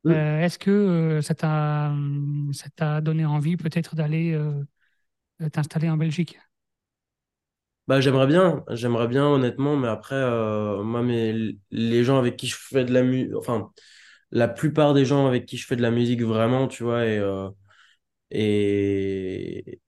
Euh, 0.09 0.41
est-ce 0.41 0.59
que 0.59 0.71
euh, 0.71 1.23
ça 1.23 1.35
t'a 1.35 3.01
donné 3.03 3.25
envie 3.27 3.57
peut-être 3.57 3.95
d'aller 3.97 4.39
t'installer 5.53 5.91
en 5.91 5.97
Belgique? 5.99 6.39
Bah, 7.89 8.01
j'aimerais 8.01 8.27
bien, 8.29 8.65
j'aimerais 8.71 9.09
bien 9.09 9.27
honnêtement, 9.27 9.77
mais 9.77 9.89
après, 9.89 10.15
euh, 10.15 10.83
moi, 10.85 11.03
les 11.71 12.05
gens 12.05 12.17
avec 12.19 12.37
qui 12.37 12.47
je 12.47 12.57
fais 12.57 12.85
de 12.85 12.93
la 12.95 13.03
musique, 13.03 13.35
enfin, 13.35 13.73
la 14.31 14.49
plupart 14.49 14.95
des 14.95 15.05
gens 15.05 15.27
avec 15.27 15.47
qui 15.47 15.57
je 15.59 15.67
fais 15.67 15.77
de 15.77 15.83
la 15.83 15.91
musique 15.91 16.23
vraiment, 16.23 16.69
tu 16.69 16.85
vois, 16.85 17.07
et, 17.07 17.19
euh, 17.19 17.51
et 18.31 19.81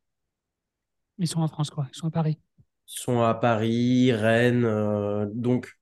Ils 1.18 1.26
sont 1.26 1.40
en 1.40 1.48
France, 1.48 1.70
quoi. 1.70 1.88
Ils 1.92 1.96
sont 1.96 2.06
à 2.06 2.10
Paris. 2.12 2.38
sont 2.86 3.22
à 3.22 3.34
Paris, 3.34 4.12
Rennes, 4.12 4.64
euh, 4.64 5.26
donc 5.32 5.72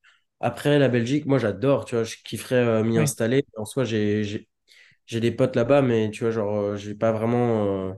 après 0.42 0.78
la 0.78 0.88
Belgique, 0.88 1.26
moi 1.26 1.38
j'adore, 1.38 1.84
tu 1.86 1.94
vois, 1.96 2.04
je 2.04 2.16
kifferais 2.24 2.56
euh, 2.56 2.84
m'y 2.84 2.98
Oui, 2.98 2.98
installer. 2.98 3.44
En 3.56 3.64
soi, 3.64 3.84
j'ai, 3.84 4.48
des 5.10 5.32
potes 5.32 5.56
là-bas, 5.56 5.82
mais 5.82 6.10
tu 6.10 6.24
vois, 6.24 6.30
genre, 6.32 6.56
euh, 6.58 6.76
j'ai 6.76 6.94
pas 6.94 7.12
vraiment 7.12 7.90
euh, 7.90 7.94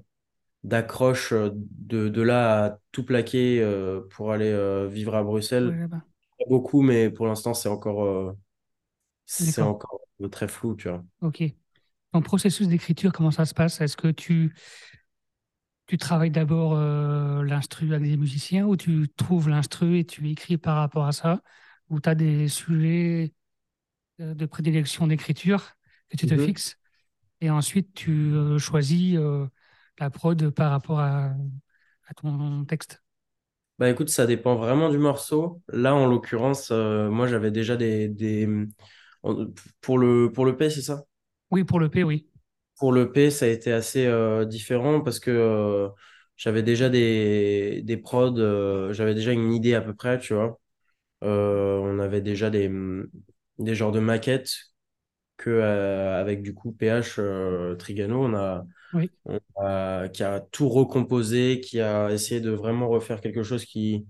d'accroche 0.65 1.33
de, 1.35 2.09
de 2.09 2.23
là 2.23 2.65
à 2.67 2.79
tout 2.93 3.05
plaquer 3.05 3.61
euh, 3.63 4.03
pour 4.11 4.33
aller 4.33 4.51
euh, 4.53 4.89
vivre 4.89 5.15
à 5.17 5.25
Bruxelles. 5.25 5.79
Pas 6.39 6.47
beaucoup, 6.49 6.83
mais 6.83 7.11
pour 7.11 7.27
l'instant, 7.27 7.55
c'est 7.55 7.69
encore, 7.71 8.05
euh, 8.05 8.33
c'est 9.27 9.63
encore 9.63 10.01
très 10.33 10.49
flou, 10.49 10.77
tu 10.77 10.89
vois. 10.89 11.05
Ok. 11.21 11.43
Ton 12.13 12.23
processus 12.23 12.69
d'écriture, 12.69 13.13
comment 13.13 13.31
ça 13.33 13.47
se 13.47 13.55
passe? 13.55 13.81
Est-ce 13.81 13.97
que 13.97 14.09
tu, 14.09 14.55
tu 15.87 15.99
travailles 15.99 16.31
d'abord 16.31 16.75
l'instru 17.45 17.95
avec 17.95 18.09
des 18.09 18.17
musiciens 18.17 18.67
ou 18.67 18.77
tu 18.77 19.09
trouves 19.17 19.49
l'instru 19.49 19.99
et 19.99 20.05
tu 20.07 20.29
écris 20.31 20.57
par 20.59 20.77
rapport 20.77 21.07
à 21.07 21.13
ça? 21.13 21.43
Ou 21.91 22.01
tu 22.01 22.09
as 22.09 22.15
des 22.15 22.49
sujets 22.49 23.35
euh, 24.21 24.35
de 24.35 24.47
prédilection 24.47 25.07
d'écriture 25.07 25.77
que 26.11 26.17
tu 26.17 26.27
te 26.27 26.37
Mhm. 26.37 26.39
fixes 26.39 26.79
et 27.41 27.51
ensuite 27.51 27.95
tu 27.95 28.13
euh, 28.35 28.59
choisis 28.59 29.17
euh, 29.19 29.47
la 30.01 30.11
prod 30.11 30.51
par 30.51 30.71
rapport 30.73 31.01
à, 31.01 31.35
à 32.09 32.15
ton 32.15 32.65
texte? 32.67 33.03
Bah 33.79 33.91
écoute, 33.91 34.09
ça 34.09 34.27
dépend 34.27 34.55
vraiment 34.57 34.89
du 34.89 34.99
morceau. 34.99 35.61
Là, 35.69 35.95
en 35.97 36.07
l'occurrence, 36.07 36.71
euh, 36.71 37.11
moi 37.11 37.27
j'avais 37.27 37.51
déjà 37.51 37.77
des, 37.77 38.09
des... 38.09 38.47
Pour 39.81 39.99
le, 39.99 40.31
pour 40.33 40.45
le 40.47 40.57
P, 40.57 40.71
c'est 40.71 40.83
ça? 40.83 41.05
Oui, 41.51 41.65
pour 41.65 41.81
le 41.81 41.89
P, 41.89 42.05
oui. 42.05 42.27
Pour 42.79 42.93
le 42.93 43.13
P, 43.13 43.31
ça 43.31 43.45
a 43.47 43.49
été 43.49 43.73
assez 43.73 44.07
différent 44.47 45.01
parce 45.01 45.21
que 45.21 45.89
j'avais 46.37 46.63
déjà 46.63 46.89
des, 46.91 47.83
des 47.85 47.97
prods, 47.97 48.93
j'avais 48.93 49.15
déjà 49.15 49.33
une 49.33 49.53
idée 49.53 49.75
à 49.75 49.81
peu 49.81 49.95
près, 49.95 50.19
tu 50.19 50.35
vois. 50.35 50.59
Euh, 51.25 51.79
on 51.81 51.99
avait 52.01 52.21
déjà 52.21 52.51
des, 52.51 52.71
des 53.59 53.75
genres 53.75 53.93
de 53.93 54.01
maquettes 54.01 54.53
que 55.39 55.51
euh, 55.51 56.21
avec 56.21 56.43
du 56.43 56.55
coup 56.55 56.73
PH 56.73 57.17
euh, 57.21 57.77
Trigano, 57.77 58.25
on 58.27 58.35
a, 58.35 58.67
Oui, 58.93 59.11
on 59.27 59.41
a- 59.57 60.09
qui 60.11 60.25
a 60.25 60.41
tout 60.41 60.69
recomposé, 60.71 61.61
qui 61.61 61.81
a 61.81 62.11
essayé 62.13 62.41
de 62.43 62.51
vraiment 62.53 62.89
refaire 62.89 63.21
quelque 63.23 63.43
chose 63.45 63.65
qui, 63.67 64.07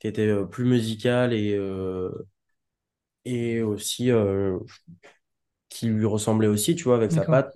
qui 0.00 0.08
était 0.08 0.28
euh, 0.28 0.46
plus 0.46 0.64
musical 0.66 1.32
et, 1.34 1.56
et 3.24 3.62
aussi 3.62 4.10
qui 5.68 5.86
lui 5.88 6.06
ressemblait 6.06 6.46
aussi, 6.48 6.74
tu 6.76 6.84
vois, 6.84 6.96
avec 6.96 7.12
sa 7.12 7.24
patte. 7.26 7.54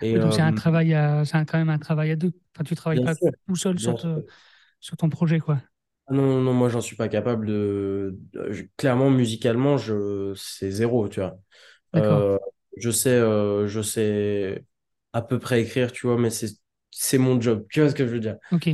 Et 0.00 0.18
donc 0.20 0.32
c'est 0.34 0.42
un 0.42 0.52
travail 0.52 0.94
à, 0.94 1.24
c'est 1.24 1.36
un- 1.36 1.44
quand 1.44 1.58
même 1.58 1.70
un 1.70 1.78
travail 1.78 2.10
à 2.12 2.16
deux. 2.16 2.32
Enfin, 2.54 2.64
tu 2.64 2.74
travailles 2.74 3.00
pas 3.00 3.14
sûr, 3.16 3.32
tout 3.48 3.56
seul 3.56 3.78
sur, 3.80 3.96
te- 3.96 4.24
sur 4.80 4.96
ton 4.96 5.08
projet, 5.10 5.40
quoi. 5.40 5.60
Ah 6.08 6.14
Non, 6.14 6.40
non, 6.40 6.52
moi, 6.52 6.68
j'en 6.68 6.80
suis 6.80 6.96
pas 6.96 7.08
capable 7.08 7.46
de. 7.46 8.16
de- 8.32 8.52
je- 8.52 8.64
Clairement, 8.76 9.10
musicalement, 9.10 9.76
je... 9.78 10.34
c'est 10.36 10.70
zéro, 10.70 11.08
tu 11.08 11.20
vois. 11.20 11.38
D'accord. 11.92 12.22
Euh, 12.22 12.38
je 12.78 12.90
sais, 12.90 13.10
euh, 13.10 13.68
je 13.68 13.82
sais 13.82 14.64
à 15.12 15.22
peu 15.22 15.38
près 15.38 15.62
écrire, 15.62 15.92
tu 15.92 16.06
vois, 16.06 16.18
mais 16.18 16.30
c'est 16.30 16.48
c'est 16.90 17.18
mon 17.18 17.40
job. 17.40 17.66
Tu 17.72 17.80
vois 17.80 17.90
ce 17.90 17.94
que 17.94 18.06
je 18.06 18.12
veux 18.14 18.20
dire? 18.20 18.36
Ok, 18.50 18.66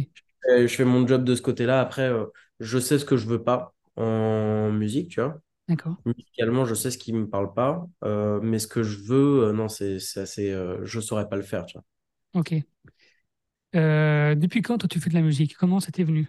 Euh, 0.51 0.67
Je 0.69 0.75
fais 0.77 0.85
mon 0.85 1.07
job 1.07 1.25
de 1.25 1.35
ce 1.35 1.43
côté-là. 1.43 1.81
Après, 1.81 2.09
euh, 2.11 2.27
je 2.61 2.79
sais 2.79 2.99
ce 2.99 3.05
que 3.05 3.17
je 3.17 3.27
veux 3.29 3.43
pas 3.45 3.75
en 3.97 4.71
musique, 4.73 5.11
tu 5.11 5.21
vois. 5.21 5.41
d'accord. 5.69 5.99
Musicalement, 6.07 6.65
je 6.67 6.75
sais 6.75 6.91
ce 6.93 6.99
qui 6.99 7.13
me 7.15 7.29
parle 7.29 7.55
pas, 7.55 7.87
euh, 8.05 8.41
mais 8.43 8.59
ce 8.61 8.69
que 8.69 8.83
je 8.85 8.99
veux, 9.01 9.49
euh, 9.51 9.53
non, 9.53 9.69
c'est 9.69 9.99
c'est 10.01 10.21
assez. 10.23 10.51
euh, 10.53 10.81
je 10.87 11.01
saurais 11.01 11.29
pas 11.29 11.37
le 11.37 11.43
faire, 11.43 11.67
tu 11.67 11.75
vois. 11.79 11.85
Ok. 12.33 12.53
Euh, 13.75 14.35
depuis 14.35 14.63
quand 14.63 14.79
toi 14.79 14.89
tu 14.89 15.01
fais 15.01 15.11
de 15.11 15.15
la 15.15 15.23
musique? 15.23 15.57
Comment 15.57 15.81
ça 15.81 15.93
t'est 15.93 16.05
venu? 16.05 16.29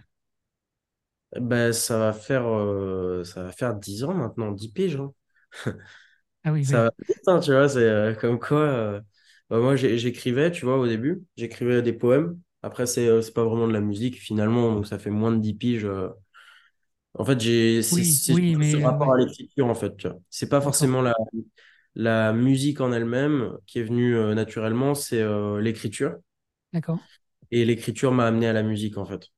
Ben, 1.36 1.72
ça 1.72 1.98
va 1.98 2.12
faire, 2.12 2.46
euh, 2.48 3.22
ça 3.24 3.42
va 3.44 3.52
faire 3.52 3.74
10 3.74 4.02
ans 4.04 4.14
maintenant, 4.14 4.50
10 4.52 4.70
piges. 4.72 4.96
hein. 4.96 5.12
Ah 6.44 6.52
oui, 6.52 6.62
Ça 6.62 6.78
oui. 6.78 6.84
va 6.84 6.90
vite, 7.08 7.18
hein, 7.26 7.40
tu 7.40 7.52
vois, 7.52 7.68
c'est 7.68 7.78
euh, 7.80 8.14
comme 8.14 8.38
quoi. 8.38 8.58
euh, 8.60 9.00
bah, 9.50 9.58
moi, 9.60 9.76
j'ai- 9.76 9.98
j'écrivais, 9.98 10.50
tu 10.52 10.64
vois, 10.64 10.78
au 10.78 10.86
début, 10.86 11.24
j'écrivais 11.36 11.82
des 11.82 11.92
poèmes. 11.92 12.40
Après, 12.62 12.86
c'est 12.86 13.08
euh, 13.08 13.22
c'est 13.22 13.32
pas 13.32 13.44
vraiment 13.44 13.66
de 13.68 13.72
la 13.72 13.80
musique, 13.80 14.16
finalement, 14.20 14.72
donc 14.74 14.86
ça 14.86 14.98
fait 14.98 15.10
moins 15.10 15.32
de 15.32 15.38
10 15.40 15.54
piges. 15.54 15.84
euh. 15.86 16.08
En 17.14 17.24
fait, 17.24 17.40
j'ai, 17.40 17.82
c'est 17.82 18.02
Oui, 18.02 18.04
c'est 18.04 18.34
oui, 18.34 18.56
ce 18.60 18.76
mais 18.76 18.82
euh, 18.82 18.86
rapport 18.86 19.12
ouais, 19.12 19.14
à 19.14 19.18
l'écriture, 19.18 19.66
en 19.66 19.74
fait, 19.74 19.96
tu 19.96 20.08
vois. 20.08 20.18
C'est 20.30 20.48
pas 20.48 20.60
d'accord, 20.60 20.60
forcément 20.60 21.02
la, 21.02 21.14
la 21.96 22.32
musique 22.32 22.80
en 22.80 22.92
elle-même 22.92 23.58
qui 23.66 23.80
est 23.80 23.84
venue 23.84 24.16
euh, 24.16 24.34
naturellement, 24.34 24.94
c'est 24.94 25.20
euh, 25.22 25.60
l'écriture. 25.60 26.16
d'accord. 26.72 27.00
Et 27.52 27.64
l'écriture 27.64 28.10
m'a 28.10 28.26
amené 28.26 28.48
à 28.48 28.52
la 28.52 28.64
musique, 28.64 28.98
en 28.98 29.04
fait. 29.04 29.28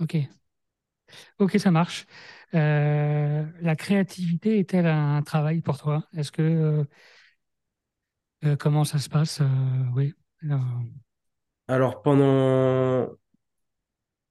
Ok, 0.00 0.14
ok, 1.38 1.58
ça 1.58 1.70
marche. 1.70 2.06
Euh, 2.54 3.44
la 3.60 3.76
créativité 3.76 4.58
est-elle 4.58 4.86
un 4.86 5.22
travail 5.22 5.60
pour 5.60 5.78
toi? 5.78 6.04
Est-ce 6.16 6.32
que 6.32 6.42
euh, 6.42 6.84
euh, 8.44 8.56
comment 8.56 8.84
ça 8.84 8.98
se 8.98 9.08
passe? 9.08 9.40
Oui. 9.94 10.14
Alors, 10.42 10.64
Alors, 11.66 12.02
pendant. 12.02 13.16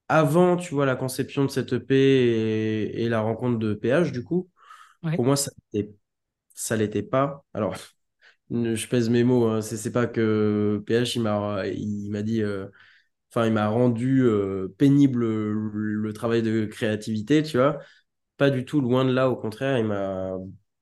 Avant, 0.10 0.55
tu 0.55 0.74
vois, 0.74 0.86
la 0.86 0.96
conception 0.96 1.43
de 1.46 1.50
cette 1.51 1.74
EP 1.74 1.96
et, 1.96 3.03
et 3.03 3.10
la 3.10 3.19
rencontre 3.22 3.60
de 3.60 3.74
PH, 3.74 4.12
du 4.13 4.24
coup, 4.24 4.50
ouais, 5.03 5.17
pour 5.17 5.25
moi, 5.25 5.36
ça 5.38 5.51
ça 6.53 6.75
l'était 6.75 7.03
pas. 7.03 7.46
Alors, 7.53 7.75
je 8.51 8.88
pèse 8.88 9.10
mes 9.10 9.24
mots, 9.24 9.48
hein. 9.48 9.62
C'est 9.62 9.77
c'est 9.77 9.91
pas 9.91 10.07
que 10.07 10.84
PH, 10.86 11.15
il 11.15 11.22
m'a 11.24 11.67
il 11.67 12.12
m'a 12.12 12.22
dit, 12.24 12.41
euh, 12.43 12.67
enfin, 13.31 13.46
il 13.48 13.53
m'a 13.53 13.67
rendu 13.69 14.22
euh, 14.24 14.67
pénible 14.77 15.19
le, 15.22 15.53
le 16.01 16.13
travail 16.13 16.41
de 16.43 16.65
créativité, 16.65 17.43
tu 17.43 17.57
vois. 17.57 17.79
Pas 18.38 18.50
du 18.51 18.65
tout, 18.65 18.81
loin 18.81 19.05
de 19.05 19.12
là, 19.13 19.29
au 19.29 19.36
contraire, 19.38 19.77
il 19.79 19.86
m'a 19.86 20.34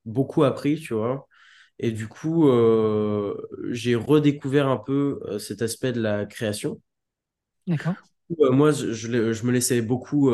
beaucoup 0.06 0.44
appris, 0.44 0.80
tu 0.80 0.94
vois. 0.94 1.28
Et 1.80 1.92
du 1.92 2.08
coup, 2.08 2.50
euh, 2.50 3.36
j'ai 3.72 3.96
redécouvert 3.96 4.68
un 4.70 4.78
peu 4.78 5.22
euh, 5.26 5.40
cet 5.40 5.62
aspect 5.62 5.94
de 5.94 6.02
la 6.02 6.26
création. 6.26 6.82
d'accord, 7.68 7.96
moi, 8.52 8.72
je, 8.72 8.92
je 8.94 9.08
l'ai- 9.08 9.34
je 9.34 9.46
me 9.46 9.52
laissais 9.52 9.82
beaucoup 9.82 10.30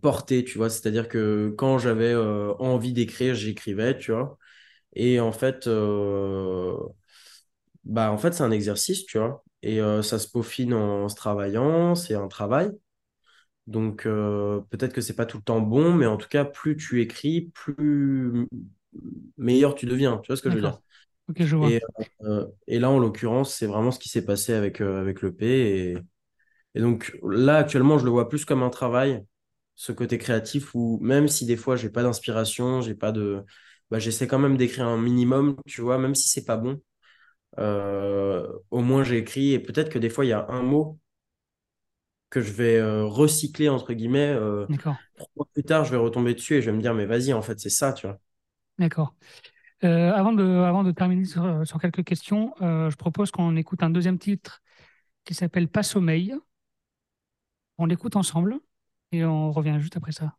porter, 0.00 0.44
tu 0.44 0.58
vois. 0.58 0.70
C'est-à-dire 0.70 1.08
que 1.08 1.50
quand 1.56 1.78
j'avais 1.78 2.14
envie 2.14 2.92
d'écrire, 2.92 3.34
j'écrivais, 3.34 3.98
tu 3.98 4.12
vois. 4.12 4.38
Et 4.94 5.20
en 5.20 5.32
fait, 5.32 5.68
euh, 5.68 6.76
bah, 7.84 8.12
en 8.12 8.18
fait, 8.18 8.32
c'est 8.32 8.42
un 8.44 8.50
exercice, 8.50 9.04
tu 9.06 9.18
vois. 9.18 9.44
Et 9.62 9.80
euh, 9.80 10.02
ça 10.02 10.18
se 10.18 10.28
peaufine 10.28 10.74
en, 10.74 11.08
se 11.08 11.14
travaillant, 11.16 11.94
c'est 11.94 12.14
un 12.14 12.28
travail. 12.28 12.70
Donc, 13.66 14.06
euh, 14.06 14.60
peut-être 14.70 14.92
que 14.92 15.00
c'est 15.00 15.16
pas 15.16 15.26
tout 15.26 15.38
le 15.38 15.42
temps 15.44 15.60
bon, 15.60 15.94
mais 15.94 16.06
en 16.06 16.16
tout 16.16 16.28
cas, 16.28 16.44
plus 16.44 16.76
tu 16.76 17.00
écris, 17.00 17.50
plus 17.54 18.48
meilleur 19.38 19.74
tu 19.74 19.86
deviens. 19.86 20.18
Tu 20.18 20.28
vois 20.28 20.36
ce 20.36 20.42
que 20.42 20.50
je 20.50 20.56
veux 20.56 20.62
dire? 20.62 20.80
Ok, 21.28 21.44
je 21.44 21.56
vois. 21.56 21.72
Et, 21.72 21.80
euh, 22.22 22.46
et 22.66 22.78
là, 22.78 22.90
en 22.90 22.98
l'occurrence, 22.98 23.54
c'est 23.54 23.66
vraiment 23.66 23.90
ce 23.90 23.98
qui 23.98 24.08
s'est 24.08 24.24
passé 24.24 24.52
avec, 24.54 24.80
avec 24.80 25.22
le 25.22 25.34
P. 25.34 25.46
Et, 25.92 25.98
et 26.74 26.80
donc, 26.80 27.16
là, 27.24 27.58
actuellement, 27.58 27.98
je 27.98 28.04
le 28.04 28.10
vois 28.10 28.28
plus 28.28 28.44
comme 28.44 28.62
un 28.62 28.70
travail, 28.70 29.24
ce 29.76 29.92
côté 29.92 30.18
créatif, 30.18 30.74
où 30.74 30.98
même 31.02 31.28
si 31.28 31.46
des 31.46 31.56
fois, 31.56 31.76
j'ai 31.76 31.90
pas 31.90 32.02
d'inspiration, 32.02 32.80
j'ai 32.82 32.94
pas 32.94 33.12
de. 33.12 33.44
Bah, 33.90 33.98
j'essaie 33.98 34.26
quand 34.26 34.38
même 34.38 34.56
d'écrire 34.56 34.86
un 34.86 34.98
minimum, 34.98 35.56
tu 35.66 35.82
vois, 35.82 35.98
même 35.98 36.14
si 36.14 36.28
c'est 36.28 36.44
pas 36.44 36.56
bon. 36.56 36.80
Euh, 37.58 38.48
au 38.70 38.80
moins, 38.80 39.04
j'ai 39.04 39.18
écrit. 39.18 39.52
Et 39.52 39.58
peut-être 39.60 39.90
que 39.90 39.98
des 39.98 40.10
fois, 40.10 40.24
il 40.24 40.28
y 40.28 40.32
a 40.32 40.46
un 40.48 40.62
mot 40.62 40.98
que 42.30 42.40
je 42.40 42.52
vais 42.52 42.76
euh, 42.78 43.04
recycler, 43.04 43.68
entre 43.68 43.92
guillemets. 43.92 44.28
euh, 44.30 44.66
D'accord, 44.68 44.98
trois 45.16 45.28
mois 45.36 45.46
plus 45.52 45.64
tard, 45.64 45.84
je 45.84 45.90
vais 45.92 45.96
retomber 45.98 46.34
dessus 46.34 46.54
et 46.56 46.62
je 46.62 46.70
vais 46.70 46.76
me 46.76 46.82
dire, 46.82 46.94
mais 46.94 47.06
vas-y, 47.06 47.32
en 47.32 47.42
fait, 47.42 47.60
c'est 47.60 47.70
ça, 47.70 47.92
tu 47.92 48.06
vois. 48.06 48.18
d'accord. 48.78 49.14
Euh, 49.84 50.12
avant 50.14 50.32
de, 50.32 50.44
avant 50.44 50.84
de 50.84 50.92
terminer 50.92 51.26
sur, 51.26 51.66
sur 51.66 51.80
quelques 51.80 52.04
questions, 52.04 52.54
je 52.60 52.96
propose 52.96 53.30
qu'on 53.32 53.56
écoute 53.56 53.82
un 53.82 53.90
deuxième 53.90 54.18
titre 54.18 54.62
qui 55.24 55.34
s'appelle 55.34 55.68
Pas 55.68 55.82
sommeil. 55.82 56.34
On 57.76 57.84
l'écoute 57.86 58.16
ensemble 58.16 58.60
et 59.12 59.24
on 59.26 59.52
revient 59.52 59.76
juste 59.78 59.96
après 59.98 60.12
ça. 60.12 60.38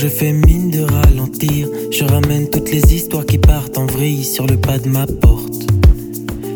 Je 0.00 0.06
fais 0.06 0.32
mine 0.32 0.70
de 0.70 0.82
ralentir, 0.82 1.66
je 1.90 2.04
ramène 2.04 2.48
toutes 2.50 2.70
les 2.70 2.94
histoires 2.94 3.26
qui 3.26 3.36
partent 3.36 3.76
en 3.78 3.86
vrille 3.86 4.22
sur 4.22 4.46
le 4.46 4.56
pas 4.56 4.78
de 4.78 4.88
ma 4.88 5.06
porte. 5.06 5.66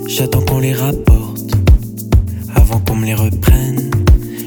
J'attends 0.07 0.43
qu'on 0.43 0.61
les 0.61 0.73
rapporte, 0.73 1.51
avant 2.55 2.79
qu'on 2.79 2.95
me 2.95 3.05
les 3.05 3.15
reprenne. 3.15 3.91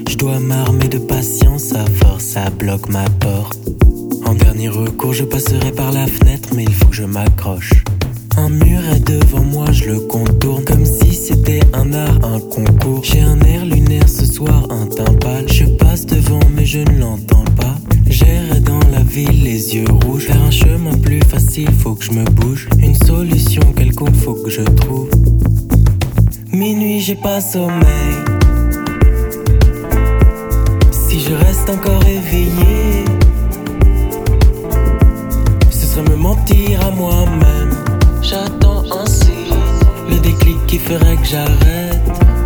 Je 0.08 0.16
dois 0.16 0.40
m'armer 0.40 0.88
de 0.88 0.96
patience, 0.96 1.74
à 1.74 1.84
force 2.02 2.24
ça 2.24 2.48
bloque 2.48 2.88
ma 2.88 3.04
porte. 3.20 3.58
En 4.24 4.32
dernier 4.32 4.70
recours, 4.70 5.12
je 5.12 5.24
passerai 5.24 5.72
par 5.72 5.92
la 5.92 6.06
fenêtre, 6.06 6.48
mais 6.56 6.64
il 6.64 6.72
faut 6.72 6.86
que 6.86 6.96
je 6.96 7.04
m'accroche. 7.04 7.84
Un 8.38 8.48
mur 8.48 8.80
est 8.94 9.00
devant 9.00 9.42
moi, 9.42 9.66
je 9.72 9.90
le 9.90 10.00
contourne 10.00 10.64
comme 10.64 10.86
si 10.86 11.12
c'était 11.12 11.60
un 11.74 11.92
art, 11.92 12.18
un 12.22 12.40
concours. 12.40 13.04
J'ai 13.04 13.20
un 13.20 13.40
air 13.40 13.66
lunaire 13.66 14.08
ce 14.08 14.24
soir, 14.24 14.68
un 14.70 14.86
timpale. 14.86 15.50
Je 15.52 15.66
passe 15.66 16.06
devant, 16.06 16.40
mais 16.54 16.64
je 16.64 16.78
ne 16.78 16.98
l'entends 16.98 17.35
ville, 19.16 19.44
les 19.44 19.74
yeux 19.74 19.90
rouges. 20.02 20.26
Faire 20.26 20.42
un 20.42 20.50
chemin 20.50 20.96
plus 20.98 21.20
facile, 21.20 21.70
faut 21.72 21.94
que 21.94 22.04
je 22.04 22.12
me 22.12 22.24
bouge. 22.24 22.68
Une 22.78 22.94
solution 22.94 23.62
quelconque, 23.74 24.14
faut 24.14 24.34
que 24.34 24.50
je 24.50 24.60
trouve. 24.60 25.08
Minuit, 26.52 27.00
j'ai 27.00 27.14
pas 27.14 27.40
sommeil. 27.40 28.16
Si 30.92 31.20
je 31.20 31.32
reste 31.32 31.68
encore 31.70 32.04
éveillé, 32.06 33.04
ce 35.70 35.86
serait 35.86 36.08
me 36.10 36.16
mentir 36.16 36.86
à 36.86 36.90
moi-même. 36.90 37.74
J'attends 38.20 38.84
un 39.00 39.06
signe, 39.06 39.62
le 40.10 40.18
déclic 40.18 40.58
qui 40.66 40.78
ferait 40.78 41.16
que 41.16 41.26
j'arrête, 41.26 42.02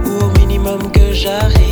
ou 0.07 0.25
au 0.25 0.39
minimum 0.39 0.81
que 0.93 1.13
j'arrive 1.13 1.70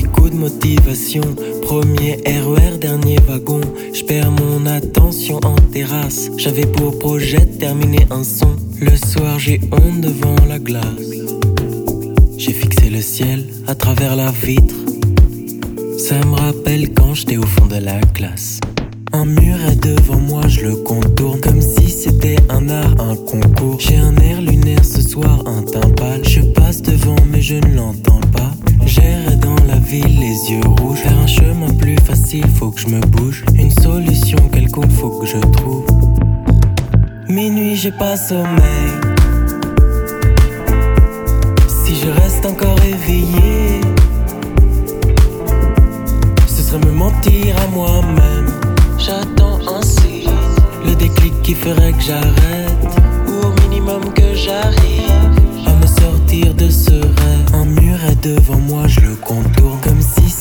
jeu. 0.00 0.08
coup 0.08 0.28
de 0.28 0.36
motivation, 0.36 1.22
premier 1.62 2.18
RER, 2.26 2.78
dernier 2.78 3.18
wagon. 3.28 3.60
Je 3.92 4.02
perds 4.04 4.30
mon 4.30 4.66
attention 4.66 5.38
en 5.44 5.54
terrasse. 5.72 6.30
J'avais 6.36 6.66
pour 6.66 6.98
projet 6.98 7.40
de 7.40 7.58
terminer 7.58 8.06
un 8.10 8.24
son. 8.24 8.56
Le 8.80 8.96
soir, 8.96 9.38
j'ai 9.38 9.60
honte 9.70 10.00
devant 10.00 10.36
la 10.48 10.58
glace. 10.58 10.84
J'ai 12.38 12.52
fixé 12.52 12.90
le 12.90 13.00
ciel 13.00 13.44
à 13.68 13.74
travers 13.74 14.16
la 14.16 14.30
vitre. 14.30 14.74
Ça 15.98 16.16
me 16.26 16.34
rappelle 16.34 16.92
quand 16.94 17.14
j'étais 17.14 17.36
au 17.36 17.46
fond 17.46 17.66
de 17.66 17.76
la 17.76 18.00
classe. 18.14 18.58
Un 19.12 19.26
mur 19.26 19.56
est 19.70 19.76
devant 19.76 20.18
moi, 20.18 20.48
je 20.48 20.62
le 20.62 20.76
contourne 20.76 21.38
comme 21.40 21.60
si 21.60 21.90
c'était 21.90 22.36
un 22.48 22.68
art, 22.70 22.94
un 22.98 23.14
concours. 23.14 23.78
J'ai 23.78 23.96
un 23.96 24.16
air 24.16 24.40
lunaire 24.40 24.84
ce 24.84 25.02
soir, 25.02 25.44
un 25.46 25.62
timpale. 25.62 26.24
Je 26.24 26.40
passe 26.40 26.80
devant, 26.82 27.16
mais 27.30 27.42
je 27.42 27.56
ne 27.56 27.76
l'entends 27.76 28.21
ville, 29.92 30.20
les 30.20 30.50
yeux 30.50 30.66
rouges. 30.78 31.00
Faire 31.00 31.18
un 31.18 31.26
chemin 31.26 31.72
plus 31.74 31.96
facile, 31.98 32.46
faut 32.48 32.70
que 32.70 32.80
je 32.80 32.88
me 32.88 33.00
bouge. 33.00 33.44
Une 33.54 33.70
solution 33.70 34.38
quelconque, 34.50 34.90
faut 34.90 35.10
que 35.18 35.26
je 35.26 35.36
trouve. 35.36 35.84
Minuit, 37.28 37.76
j'ai 37.76 37.92
pas 37.92 38.16
sommeil. 38.16 38.92
Si 41.68 41.94
je 41.96 42.08
reste 42.08 42.46
encore 42.46 42.78
éveillé, 42.94 43.82
ce 46.46 46.62
serait 46.62 46.84
me 46.86 46.92
mentir 46.92 47.54
à 47.62 47.66
moi-même. 47.66 48.50
J'attends 48.98 49.58
un 49.76 49.82
signe, 49.82 50.30
le 50.86 50.94
déclic 50.94 51.34
qui 51.42 51.54
ferait 51.54 51.92
que 51.92 52.02
j'arrête, 52.02 52.92
ou 53.28 53.46
au 53.46 53.52
minimum 53.62 54.02
que 54.14 54.34
j'arrive 54.34 55.66
à 55.66 55.74
me 55.74 55.86
sortir 55.86 56.54
de 56.54 56.70
ce 56.70 56.94
rêve. 56.94 57.46
Un 57.52 57.66
mur 57.66 57.98
est 58.10 58.24
devant 58.24 58.58
moi, 58.58 58.86
je 58.86 59.00
le 59.00 59.11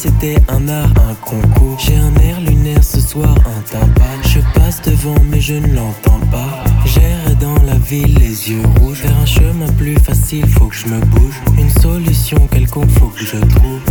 c'était 0.01 0.37
un 0.47 0.67
art, 0.67 0.89
un 1.07 1.13
concours. 1.13 1.77
J'ai 1.77 1.95
un 1.95 2.15
air 2.23 2.41
lunaire 2.41 2.83
ce 2.83 2.99
soir, 2.99 3.35
un 3.45 3.61
timpane. 3.61 4.21
Je 4.23 4.39
passe 4.55 4.81
devant, 4.81 5.21
mais 5.29 5.39
je 5.39 5.53
ne 5.53 5.75
l'entends 5.75 6.19
pas. 6.31 6.63
J'erre 6.85 7.35
dans 7.39 7.61
la 7.67 7.77
ville, 7.77 8.17
les 8.17 8.49
yeux 8.49 8.63
rouges. 8.79 8.97
Faire 8.97 9.17
un 9.21 9.27
chemin 9.27 9.71
plus 9.77 9.95
facile, 9.99 10.47
faut 10.47 10.65
que 10.65 10.75
je 10.75 10.87
me 10.87 10.99
bouge. 11.01 11.39
Une 11.59 11.69
solution 11.69 12.47
quelconque, 12.51 12.89
faut 12.97 13.09
que 13.09 13.23
je 13.23 13.37
trouve. 13.37 13.81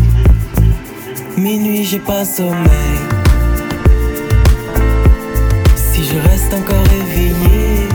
Minuit, 1.37 1.85
j'ai 1.85 2.01
pas 2.01 2.25
sommeil. 2.25 2.99
Si 5.77 6.03
je 6.05 6.19
reste 6.29 6.53
encore 6.53 6.87
éveillé, 7.03 7.89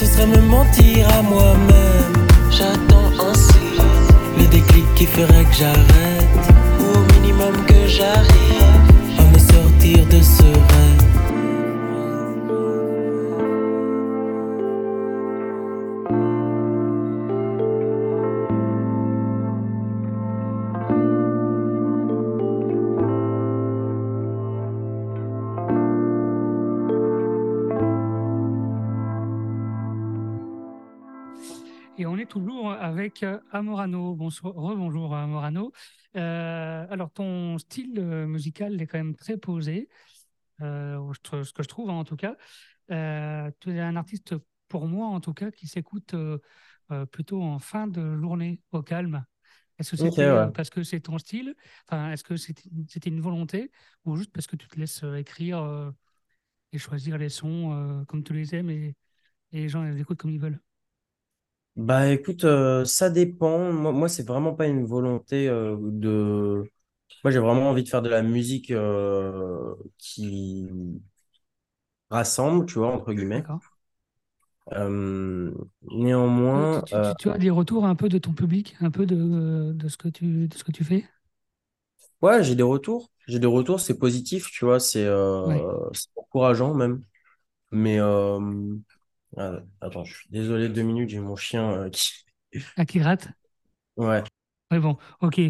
ce 0.00 0.06
serait 0.06 0.26
me 0.26 0.40
mentir 0.40 1.06
à 1.16 1.22
moi-même. 1.22 2.12
J'attends 2.50 2.93
ferait 5.14 5.44
que 5.44 5.54
j'arrête, 5.54 6.46
au 6.80 6.98
minimum 7.14 7.54
que 7.66 7.86
j'arrive 7.86 9.18
à 9.18 9.22
me 9.32 9.38
sortir 9.38 10.04
de 10.06 10.20
ce 10.20 10.63
avec 33.04 33.22
euh, 33.22 33.38
Amorano. 33.50 34.14
Bonsoir, 34.14 34.54
rebonjour 34.54 35.14
Amorano. 35.14 35.72
Euh, 36.16 36.86
alors, 36.88 37.12
ton 37.12 37.58
style 37.58 37.98
euh, 37.98 38.26
musical 38.26 38.80
est 38.80 38.86
quand 38.86 38.96
même 38.96 39.14
très 39.14 39.36
posé, 39.36 39.90
ce 40.58 41.52
que 41.52 41.62
je 41.62 41.68
trouve 41.68 41.90
hein, 41.90 41.94
en 41.94 42.04
tout 42.04 42.16
cas. 42.16 42.34
tu 42.88 43.70
es 43.70 43.80
un 43.80 43.96
artiste, 43.96 44.36
pour 44.68 44.86
moi 44.86 45.08
en 45.08 45.20
tout 45.20 45.34
cas, 45.34 45.50
qui 45.50 45.66
s'écoute 45.66 46.14
plutôt 47.10 47.42
en 47.42 47.58
fin 47.58 47.86
de 47.88 48.16
journée 48.16 48.62
au 48.72 48.80
calme. 48.80 49.26
Est-ce 49.78 49.90
que 49.90 49.96
c'est 49.98 50.52
parce 50.54 50.70
que 50.70 50.82
c'est 50.82 51.00
ton 51.00 51.18
style? 51.18 51.54
Enfin, 51.86 52.10
Est-ce 52.10 52.24
que 52.24 52.38
c'était 52.38 53.10
une 53.10 53.20
volonté? 53.20 53.70
Ou 54.06 54.16
juste 54.16 54.32
parce 54.32 54.46
que 54.46 54.56
tu 54.56 54.66
te 54.66 54.80
laisses 54.80 55.04
écrire 55.18 55.92
et 56.72 56.78
choisir 56.78 57.18
les 57.18 57.28
sons 57.28 58.06
comme 58.08 58.24
tu 58.24 58.32
les 58.32 58.54
aimes 58.54 58.70
et, 58.70 58.96
et 59.52 59.60
les 59.60 59.68
gens 59.68 59.82
les 59.82 60.00
écoutent 60.00 60.20
comme 60.20 60.30
ils 60.30 60.40
veulent? 60.40 60.62
Bah 61.76 62.10
écoute, 62.12 62.44
euh, 62.44 62.84
ça 62.84 63.10
dépend. 63.10 63.72
Moi, 63.72 63.92
moi 63.92 64.08
c'est 64.08 64.26
vraiment 64.26 64.54
pas 64.54 64.66
une 64.66 64.84
volonté 64.86 65.48
euh, 65.48 65.76
de. 65.80 66.70
Moi, 67.24 67.30
j'ai 67.32 67.40
vraiment 67.40 67.70
envie 67.70 67.84
de 67.84 67.88
faire 67.90 68.02
de 68.02 68.08
la 68.10 68.22
musique 68.22 68.70
euh, 68.72 69.74
qui 69.98 70.66
rassemble, 72.10 72.64
tu 72.64 72.78
vois, 72.78 72.94
entre 72.94 73.12
guillemets. 73.12 73.46
D'accord. 73.46 73.62
néanmoins, 75.90 76.82
Tu, 77.02 77.14
tu- 77.16 77.30
as 77.30 77.38
des 77.38 77.50
retours 77.50 77.84
un 77.86 77.94
peu 77.96 78.08
de 78.08 78.18
ton 78.18 78.32
public, 78.32 78.76
un 78.80 78.90
peu 78.90 79.06
de, 79.06 79.72
de 79.74 79.88
ce 79.88 79.96
que 79.96 80.08
tu, 80.08 80.48
de 80.48 80.54
ce 80.56 80.64
que 80.64 80.72
tu 80.72 80.84
fais? 80.84 81.04
ouais, 82.22 82.42
j'ai 82.44 82.54
des 82.54 82.62
retours. 82.62 83.10
J'ai 83.26 83.38
des 83.38 83.46
retours, 83.46 83.80
c'est 83.80 83.98
positif, 83.98 84.50
tu 84.50 84.64
vois, 84.64 84.80
c'est 84.80 85.04
c'est 85.94 86.08
encourageant 86.16 86.74
même. 86.74 87.02
Mais 87.72 88.00
ah, 89.36 89.60
attends, 89.80 90.04
je 90.04 90.14
suis 90.14 90.28
désolé, 90.30 90.68
deux 90.68 90.82
minutes, 90.82 91.10
j'ai 91.10 91.20
mon 91.20 91.36
chien 91.36 91.70
euh, 91.70 91.90
qui. 91.90 92.12
Ah, 92.76 92.84
qui 92.84 92.98
gratte? 92.98 93.28
Ouais. 93.96 94.22
Oui, 94.70 94.78
bon, 94.78 94.96
ok. 95.20 95.40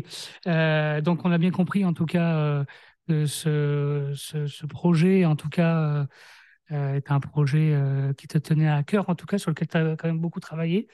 Euh, 0.46 1.00
donc, 1.00 1.24
on 1.24 1.32
a 1.32 1.38
bien 1.38 1.50
compris, 1.50 1.84
en 1.84 1.92
tout 1.92 2.06
cas, 2.06 2.36
euh, 2.36 2.64
que 3.08 3.26
ce, 3.26 4.12
ce, 4.16 4.66
projet, 4.66 5.24
en 5.24 5.36
tout 5.36 5.48
cas, 5.48 6.06
est 6.70 7.10
un 7.10 7.20
projet 7.20 7.78
qui 8.16 8.26
te 8.26 8.38
tenait 8.38 8.68
à 8.68 8.82
cœur, 8.82 9.08
en 9.10 9.14
tout 9.14 9.26
cas, 9.26 9.38
sur 9.38 9.50
lequel 9.50 9.68
tu 9.68 9.76
as 9.76 9.96
quand 9.96 10.08
même 10.08 10.20
beaucoup 10.20 10.40
travaillé. 10.40 10.88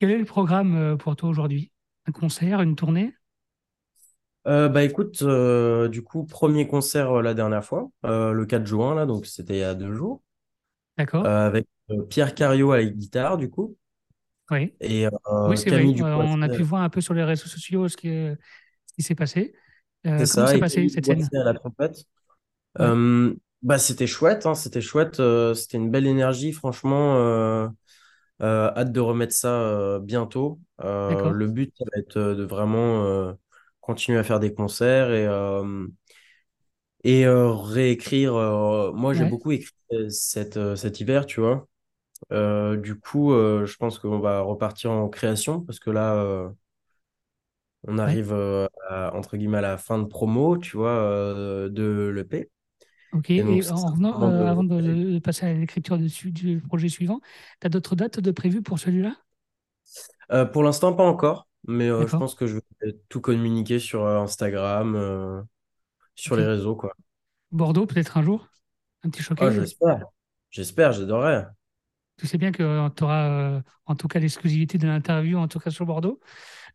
Quel 0.00 0.10
est 0.10 0.18
le 0.18 0.24
programme 0.24 0.98
pour 0.98 1.14
toi 1.14 1.28
aujourd'hui? 1.28 1.70
Un 2.06 2.12
concert, 2.12 2.60
une 2.60 2.74
tournée? 2.74 3.14
bah 4.44 4.82
écoute, 4.82 5.22
du 5.22 6.02
coup, 6.02 6.24
premier 6.24 6.66
concert 6.66 7.22
la 7.22 7.34
dernière 7.34 7.64
fois, 7.64 7.88
le 8.02 8.44
4 8.44 8.66
juin, 8.66 8.96
là, 8.96 9.06
donc 9.06 9.26
c'était 9.26 9.54
il 9.54 9.60
y 9.60 9.62
a 9.62 9.74
deux 9.74 9.92
jours. 9.92 10.22
D'accord. 10.98 11.24
Euh, 11.26 11.46
avec 11.46 11.66
euh, 11.90 12.02
Pierre 12.02 12.34
Cario 12.34 12.72
à 12.72 12.78
la 12.78 12.84
guitare, 12.84 13.36
du 13.36 13.50
coup. 13.50 13.76
Oui. 14.50 14.74
Et 14.80 15.06
euh, 15.06 15.10
oui, 15.48 15.56
c'est 15.56 15.70
vrai. 15.70 15.84
on 16.02 16.42
a 16.42 16.48
pu 16.48 16.62
voir 16.62 16.82
un 16.82 16.90
peu 16.90 17.00
sur 17.00 17.14
les 17.14 17.24
réseaux 17.24 17.46
sociaux 17.46 17.88
ce 17.88 17.96
qui, 17.96 18.08
ce 18.08 18.94
qui 18.94 19.02
s'est 19.02 19.14
passé. 19.14 19.54
c'est 20.04 20.26
ça, 20.26 20.46
s'est 20.46 20.58
passé 20.58 20.88
cette 20.88 21.06
scène? 21.06 21.26
à 21.34 21.44
la 21.44 21.54
trompette. 21.54 22.04
bah, 22.76 23.78
c'était 23.78 24.06
chouette, 24.06 24.44
hein, 24.44 24.54
c'était 24.54 24.80
chouette, 24.80 25.22
c'était 25.54 25.78
une 25.78 25.90
belle 25.90 26.06
énergie, 26.06 26.52
franchement. 26.52 27.72
hâte 28.42 28.92
de 28.92 29.00
remettre 29.00 29.32
ça 29.32 29.98
bientôt. 30.02 30.60
le 30.78 31.46
but, 31.46 31.72
ça 31.78 31.84
va 31.90 32.00
être 32.00 32.18
de 32.18 32.44
vraiment 32.44 33.34
continuer 33.80 34.18
à 34.18 34.24
faire 34.24 34.40
des 34.40 34.52
concerts 34.52 35.12
et, 35.12 35.26
et 37.04 37.26
réécrire. 37.28 38.34
moi, 38.94 39.14
j'ai 39.14 39.24
beaucoup 39.24 39.52
écrit 39.52 39.72
cet, 40.10 40.58
cet 40.76 41.00
hiver, 41.00 41.26
tu 41.26 41.40
vois. 41.40 41.66
du 42.30 42.96
coup, 43.00 43.32
je 43.32 43.76
pense 43.76 43.98
qu'on 43.98 44.18
va 44.20 44.40
repartir 44.42 44.90
en 44.92 45.08
création 45.08 45.60
parce 45.62 45.78
que 45.78 45.90
là, 45.90 46.52
On 47.86 47.98
arrive 47.98 48.32
à, 48.88 49.14
entre 49.14 49.36
guillemets 49.36 49.58
à 49.58 49.60
la 49.62 49.78
fin 49.78 49.98
de 49.98 50.04
promo, 50.04 50.56
tu 50.56 50.76
vois, 50.76 50.94
de 51.68 52.12
l'EP. 52.14 52.50
Ok, 53.12 53.30
Et 53.30 53.42
donc, 53.42 53.66
en 53.66 53.90
revenant, 53.90 54.22
euh, 54.22 54.38
de- 54.38 54.44
avant 54.46 54.64
de, 54.64 55.18
passer 55.18 55.46
à 55.46 55.52
l'écriture 55.52 55.98
du, 55.98 56.60
projet 56.60 56.88
suivant, 56.88 57.20
tu 57.60 57.66
as 57.66 57.70
d'autres 57.70 57.94
dates 57.96 58.20
de 58.20 58.30
prévues 58.30 58.62
pour 58.62 58.78
celui-là? 58.78 59.16
Euh, 60.32 60.44
pour 60.44 60.62
l'instant, 60.62 60.92
pas 60.94 61.04
encore, 61.04 61.48
mais 61.66 61.88
euh, 61.88 62.06
je 62.06 62.16
pense 62.16 62.34
que 62.34 62.46
je 62.46 62.58
vais 62.80 62.98
tout 63.08 63.20
communiquer 63.20 63.78
sur 63.78 64.06
Instagram, 64.06 65.46
sur 66.14 66.36
les 66.36 66.44
réseaux, 66.46 66.76
quoi. 66.76 66.94
Bordeaux, 67.52 67.86
peut-être 67.86 68.16
un 68.16 68.22
jour? 68.24 68.48
Un 69.04 69.10
petit 69.10 69.22
Oh, 69.36 69.50
showcase? 69.50 69.52
j'espère. 69.52 70.06
J'espère, 70.50 70.92
j'adorerais. 70.92 71.46
Tu 72.18 72.26
sais 72.26 72.38
bien 72.38 72.52
que 72.52 72.88
tu 72.90 73.04
auras 73.04 73.62
en 73.86 73.96
tout 73.96 74.06
cas 74.08 74.18
l'exclusivité 74.20 74.78
de 74.78 74.86
l'interview, 74.86 75.38
en 75.38 75.48
tout 75.48 75.58
cas 75.58 75.70
sur 75.70 75.86
Bordeaux, 75.86 76.20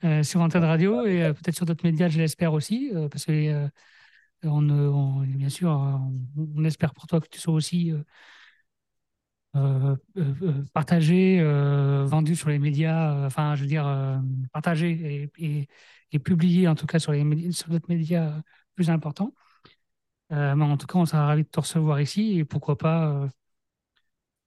euh, 0.04 0.24
sur 0.24 0.42
Antenne 0.42 0.64
Radio 0.66 1.06
et 1.06 1.24
euh, 1.24 1.34
peut-être 1.34 1.56
sur 1.56 1.66
d'autres 1.66 1.86
médias, 1.86 2.10
je 2.10 2.18
l'espère 2.20 2.54
aussi, 2.54 2.92
euh, 2.96 3.10
parce 3.10 3.26
que 3.26 3.32
euh, 3.34 3.70
on, 4.44 4.70
euh, 4.70 4.90
on- 4.90 5.22
bien 5.22 5.50
sûr, 5.50 5.72
euh, 5.72 5.76
on, 6.38 6.50
on 6.58 6.66
espère 6.66 6.94
pour 6.94 7.08
toi 7.08 7.22
que 7.22 7.28
tu 7.30 7.40
sois 7.40 7.54
aussi 7.56 7.92
euh, 7.94 8.04
euh, 9.56 9.96
euh, 10.18 10.34
euh, 10.44 10.64
partagé, 10.74 11.40
euh, 11.40 12.06
vendu 12.06 12.36
sur 12.36 12.50
les 12.50 12.60
médias, 12.60 13.16
euh, 13.24 13.28
enfin, 13.28 13.56
je 13.56 13.62
veux 13.62 13.68
dire, 13.68 13.88
euh, 13.88 14.18
partagé 14.54 15.30
et, 15.40 15.46
et, 15.62 15.68
et 16.12 16.20
publié 16.20 16.68
en 16.68 16.76
tout 16.76 16.86
cas 16.86 17.00
sur 17.00 17.12
les 17.12 17.24
médias, 17.24 17.52
sur 17.52 17.70
d'autres 17.70 17.90
médias 17.90 18.38
euh, 18.38 18.42
plus 18.78 18.90
importants. 18.90 19.34
Euh, 20.32 20.56
mais 20.56 20.66
en 20.66 20.78
tout 20.78 20.88
cas, 20.88 21.00
on 21.00 21.06
sera 21.06 21.26
ravis 21.26 21.44
de 21.44 21.50
te 21.50 21.60
recevoir 21.60 22.00
ici 22.00 22.38
et 22.38 22.46
pourquoi 22.46 22.78
pas 22.78 23.08
euh, 23.10 23.28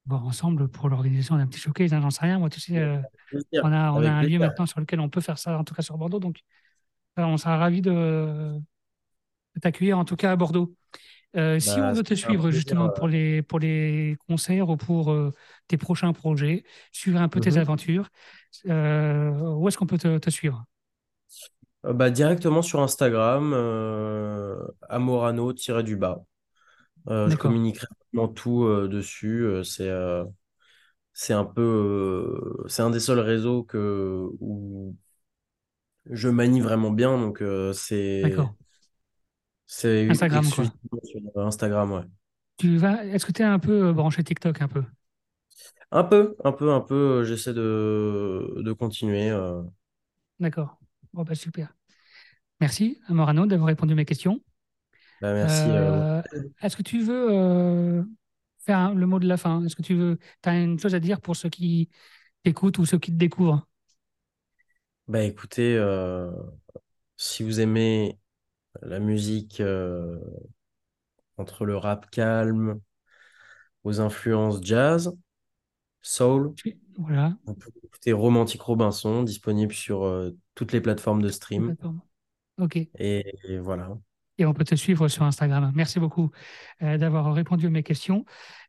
voir 0.07 0.25
ensemble 0.25 0.69
pour 0.69 0.89
l'organisation 0.89 1.37
d'un 1.37 1.47
petit 1.47 1.59
showcase, 1.59 1.93
hein, 1.93 2.01
j'en 2.01 2.11
sais 2.11 2.23
rien. 2.23 2.39
Moi, 2.39 2.49
tu 2.49 2.61
sais, 2.61 2.79
euh, 2.79 2.99
on 3.63 3.73
a, 3.73 3.91
on 3.93 4.03
un 4.03 4.23
lieu 4.23 4.39
maintenant 4.39 4.67
sur 4.67 4.81
lequel 4.81 5.01
on 5.01 5.09
peut 5.09 5.21
faire 5.21 5.39
ça, 5.39 5.59
en 5.59 5.65
tout 5.65 5.75
cas 5.75 5.83
sur 5.83 5.99
Bordeaux. 5.99 6.21
Donc, 6.21 6.39
on 7.17 7.37
sera 7.37 7.59
ravis 7.59 7.83
de, 7.83 8.55
de 9.55 9.61
t'accueillir, 9.61 9.99
en 9.99 10.05
tout 10.05 10.17
cas 10.17 10.33
à 10.33 10.37
Bordeaux. 10.37 10.75
Si 11.35 11.41
on 11.79 11.81
Bah, 11.81 11.93
veut 11.93 12.03
te 12.03 12.15
suivre 12.15 12.43
plaisir. 12.45 12.59
justement 12.59 12.89
pour 12.89 13.09
les, 13.09 13.43
pour 13.43 13.59
les 13.59 14.17
concerts 14.29 14.69
ou 14.69 14.77
pour 14.77 15.15
tes 15.67 15.77
prochains 15.77 16.13
projets, 16.13 16.65
suivre 16.93 17.21
un 17.21 17.29
peu 17.29 17.41
tes 17.41 17.53
mhm. 17.53 17.59
aventures, 17.59 18.09
où 18.65 19.69
est-ce 19.69 19.79
qu'on 19.79 19.87
peut 19.87 19.99
te, 19.99 20.19
te 20.19 20.31
suivre? 20.31 20.65
Euh, 21.87 21.93
bah, 21.93 22.11
directement 22.11 22.63
sur 22.63 22.81
Instagram, 22.81 23.53
euh, 23.55 24.57
amorano-du-bas. 24.89 26.25
Euh, 27.09 27.25
je 27.25 27.31
D'accord, 27.31 27.51
communique 27.51 27.79
vraiment 28.13 28.29
tout 28.29 28.67
dessus. 28.89 29.65
c'est 29.65 29.91
c'est 31.13 31.33
un 31.33 31.45
peu, 31.45 32.65
c'est 32.67 32.83
un 32.83 32.91
des 32.91 33.01
seuls 33.01 33.19
réseaux 33.19 33.63
que, 33.63 34.29
où 34.41 34.97
je 36.07 36.29
manie 36.29 36.61
vraiment 36.61 36.91
bien. 36.91 37.19
Donc, 37.19 37.43
c'est, 37.73 38.23
Instagram, 39.67 40.45
quoi. 40.51 40.65
sur 41.05 41.47
Instagram, 41.47 41.93
ouais. 41.93 42.03
Tu 42.59 42.77
vas, 42.77 43.05
est-ce 43.07 43.25
que 43.25 43.33
tu 43.33 43.43
es 43.43 43.45
un 43.45 43.59
peu 43.59 43.93
branché 43.93 44.23
TikTok 44.23 44.61
un 44.61 44.69
peu? 44.69 44.85
Un 45.91 46.05
peu, 46.05 46.37
un 46.45 46.53
peu, 46.53 46.73
un 46.73 46.81
peu, 46.81 47.25
j'essaie 47.25 47.55
de, 47.55 48.55
de 48.59 48.73
continuer. 48.73 49.31
D'accord. 50.39 50.80
Bon, 51.13 51.25
bah, 51.25 51.35
super. 51.35 51.75
Merci, 52.61 53.01
Morano, 53.11 53.47
d'avoir 53.47 53.69
répondu 53.69 53.93
à 53.95 53.97
mes 53.97 54.05
questions. 54.07 54.41
Bah, 55.21 55.33
merci. 55.35 55.77
euh, 55.77 56.03
Euh, 56.33 56.43
est-ce 56.63 56.77
que 56.77 56.83
tu 56.83 57.01
veux 57.03 57.29
euh, 57.33 58.03
faire 58.59 58.79
un- 58.79 58.95
le 58.95 59.07
mot 59.07 59.19
de 59.19 59.27
la 59.29 59.37
fin? 59.37 59.65
Est-ce 59.65 59.77
que 59.77 59.83
tu 59.83 59.95
veux, 59.95 60.19
as 60.45 60.59
une 60.59 60.79
chose 60.79 60.95
à 60.95 61.01
dire 61.01 61.21
pour 61.21 61.37
ceux 61.37 61.49
qui 61.51 61.91
t'écoutent 62.45 62.79
ou 62.79 62.87
ceux 62.87 62.99
qui 62.99 63.13
te 63.13 63.17
découvrent? 63.19 63.67
bah, 65.09 65.23
écoutez, 65.25 65.77
euh, 65.77 66.31
si 67.17 67.43
vous 67.45 67.61
aimez 67.61 68.19
la 68.83 69.01
musique 69.01 69.63
entre 71.39 71.65
le 71.65 71.77
rap 71.77 72.09
calme, 72.13 72.81
aux 73.85 74.01
influences 74.01 74.61
jazz, 74.63 75.13
soul, 76.03 76.55
Voilà, 77.01 77.35
vous 77.47 77.55
pouvez 77.55 77.81
écouter 77.83 78.13
Romantique 78.13 78.61
Robinson, 78.61 79.23
disponible 79.23 79.73
sur 79.73 80.05
euh, 80.05 80.37
toutes 80.55 80.73
les 80.73 80.83
plateformes 80.83 81.23
de 81.23 81.31
stream. 81.31 81.75
Ok. 82.59 82.77
Et, 82.77 82.91
et 82.99 83.59
voilà. 83.59 83.97
Et 84.37 84.45
on 84.45 84.53
peut 84.53 84.65
te 84.65 84.75
suivre 84.75 85.09
sur 85.09 85.25
Instagram. 85.25 85.73
Merci 85.75 85.99
beaucoup 85.99 86.31
euh, 86.83 86.99
d'avoir 86.99 87.33
répondu 87.33 87.67
à 87.67 87.71
mes 87.71 87.83
questions. 87.83 88.25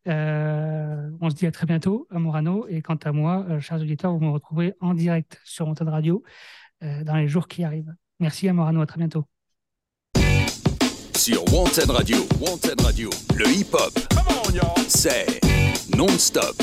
Euh, 0.07 1.09
on 1.19 1.29
se 1.29 1.35
dit 1.35 1.45
à 1.45 1.51
très 1.51 1.65
bientôt 1.65 2.07
à 2.09 2.19
Morano. 2.19 2.67
Et 2.69 2.81
quant 2.81 2.95
à 2.95 3.11
moi, 3.11 3.45
euh, 3.49 3.59
chers 3.59 3.81
auditeurs, 3.81 4.13
vous 4.13 4.23
me 4.23 4.31
retrouvez 4.31 4.73
en 4.79 4.93
direct 4.93 5.39
sur 5.43 5.67
Antenne 5.67 5.89
Radio 5.89 6.23
euh, 6.83 7.03
dans 7.03 7.15
les 7.15 7.27
jours 7.27 7.47
qui 7.47 7.63
arrivent. 7.63 7.93
Merci 8.19 8.47
à 8.47 8.53
Morano, 8.53 8.81
à 8.81 8.85
très 8.85 8.97
bientôt. 8.97 9.25
Sur 11.15 11.43
Wanted 11.53 11.89
Radio, 11.89 12.17
Wanted 12.39 12.81
Radio, 12.81 13.09
le 13.37 13.47
hip-hop, 13.47 13.93
c'est 14.87 15.39
non-stop. 15.95 16.55